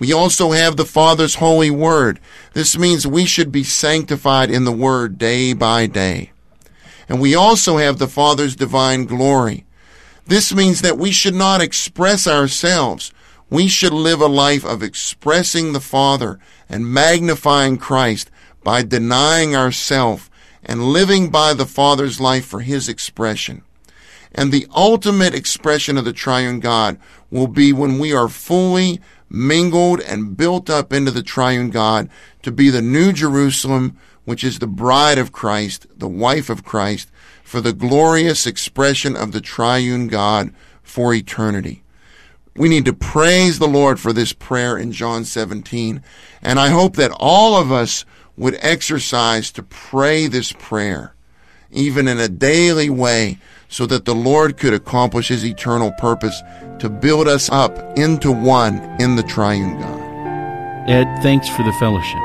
We 0.00 0.12
also 0.12 0.50
have 0.50 0.76
the 0.76 0.84
Father's 0.84 1.36
holy 1.36 1.70
word. 1.70 2.18
This 2.52 2.76
means 2.76 3.06
we 3.06 3.26
should 3.26 3.52
be 3.52 3.62
sanctified 3.62 4.50
in 4.50 4.64
the 4.64 4.72
word 4.72 5.16
day 5.16 5.52
by 5.52 5.86
day. 5.86 6.32
And 7.08 7.20
we 7.20 7.36
also 7.36 7.76
have 7.76 7.98
the 7.98 8.08
Father's 8.08 8.56
divine 8.56 9.04
glory. 9.04 9.64
This 10.26 10.52
means 10.52 10.82
that 10.82 10.98
we 10.98 11.12
should 11.12 11.36
not 11.36 11.60
express 11.60 12.26
ourselves. 12.26 13.12
We 13.50 13.66
should 13.66 13.92
live 13.92 14.20
a 14.20 14.26
life 14.26 14.64
of 14.64 14.82
expressing 14.82 15.72
the 15.72 15.80
Father 15.80 16.38
and 16.68 16.86
magnifying 16.86 17.78
Christ 17.78 18.30
by 18.62 18.82
denying 18.82 19.56
ourselves 19.56 20.30
and 20.62 20.84
living 20.84 21.30
by 21.30 21.54
the 21.54 21.66
Father's 21.66 22.20
life 22.20 22.46
for 22.46 22.60
His 22.60 22.88
expression. 22.88 23.62
And 24.32 24.52
the 24.52 24.68
ultimate 24.74 25.34
expression 25.34 25.98
of 25.98 26.04
the 26.04 26.12
triune 26.12 26.60
God 26.60 26.98
will 27.30 27.48
be 27.48 27.72
when 27.72 27.98
we 27.98 28.12
are 28.12 28.28
fully 28.28 29.00
mingled 29.28 30.00
and 30.00 30.36
built 30.36 30.70
up 30.70 30.92
into 30.92 31.10
the 31.10 31.22
triune 31.22 31.70
God 31.70 32.08
to 32.42 32.52
be 32.52 32.70
the 32.70 32.82
new 32.82 33.12
Jerusalem, 33.12 33.96
which 34.24 34.44
is 34.44 34.58
the 34.58 34.68
bride 34.68 35.18
of 35.18 35.32
Christ, 35.32 35.86
the 35.96 36.08
wife 36.08 36.48
of 36.50 36.64
Christ, 36.64 37.10
for 37.42 37.60
the 37.60 37.72
glorious 37.72 38.46
expression 38.46 39.16
of 39.16 39.32
the 39.32 39.40
triune 39.40 40.06
God 40.06 40.52
for 40.82 41.12
eternity. 41.12 41.82
We 42.56 42.68
need 42.68 42.84
to 42.86 42.92
praise 42.92 43.58
the 43.58 43.68
Lord 43.68 44.00
for 44.00 44.12
this 44.12 44.32
prayer 44.32 44.76
in 44.76 44.92
John 44.92 45.24
17. 45.24 46.02
And 46.42 46.58
I 46.58 46.68
hope 46.68 46.96
that 46.96 47.12
all 47.16 47.56
of 47.56 47.70
us 47.70 48.04
would 48.36 48.58
exercise 48.60 49.50
to 49.52 49.62
pray 49.62 50.26
this 50.26 50.52
prayer, 50.52 51.14
even 51.70 52.08
in 52.08 52.18
a 52.18 52.28
daily 52.28 52.90
way, 52.90 53.38
so 53.68 53.86
that 53.86 54.04
the 54.04 54.14
Lord 54.14 54.56
could 54.56 54.74
accomplish 54.74 55.28
his 55.28 55.44
eternal 55.44 55.92
purpose 55.92 56.42
to 56.80 56.88
build 56.88 57.28
us 57.28 57.48
up 57.50 57.78
into 57.96 58.32
one 58.32 58.78
in 59.00 59.16
the 59.16 59.22
triune 59.22 59.78
God. 59.78 60.00
Ed, 60.88 61.22
thanks 61.22 61.48
for 61.48 61.62
the 61.62 61.72
fellowship. 61.74 62.18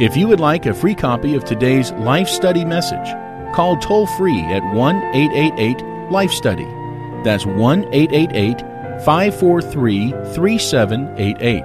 If 0.00 0.16
you 0.16 0.28
would 0.28 0.40
like 0.40 0.66
a 0.66 0.74
free 0.74 0.94
copy 0.94 1.34
of 1.34 1.44
today's 1.44 1.90
Life 1.92 2.28
Study 2.28 2.64
message, 2.64 3.06
call 3.54 3.76
toll 3.78 4.06
free 4.06 4.40
at 4.40 4.62
1 4.74 4.96
888 5.14 6.10
Life 6.10 6.32
Study. 6.32 6.68
That's 7.24 7.46
1 7.46 7.92
888 7.92 8.73
543 9.04 10.10
3788. 10.34 11.62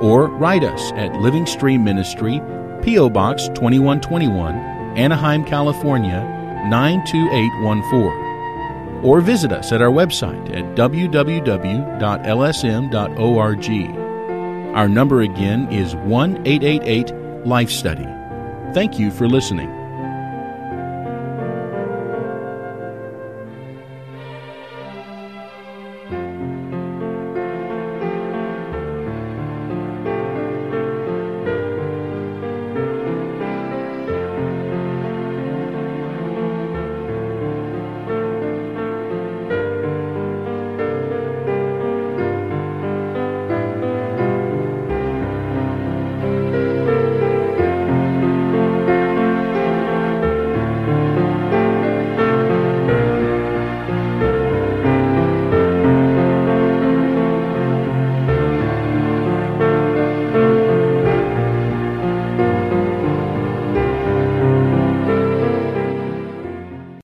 Or 0.00 0.28
write 0.28 0.64
us 0.64 0.92
at 0.92 1.12
Living 1.14 1.46
Stream 1.46 1.82
Ministry, 1.84 2.40
P.O. 2.82 3.10
Box 3.10 3.48
2121, 3.48 4.54
Anaheim, 4.96 5.44
California 5.44 6.20
92814. 6.68 9.04
Or 9.04 9.20
visit 9.20 9.52
us 9.52 9.72
at 9.72 9.82
our 9.82 9.90
website 9.90 10.56
at 10.56 10.64
www.lsm.org. 10.76 11.96
Our 14.76 14.88
number 14.88 15.22
again 15.22 15.72
is 15.72 15.96
1 15.96 16.46
888 16.46 17.46
Life 17.46 17.70
Study. 17.70 18.06
Thank 18.74 18.98
you 18.98 19.10
for 19.10 19.26
listening. 19.28 19.77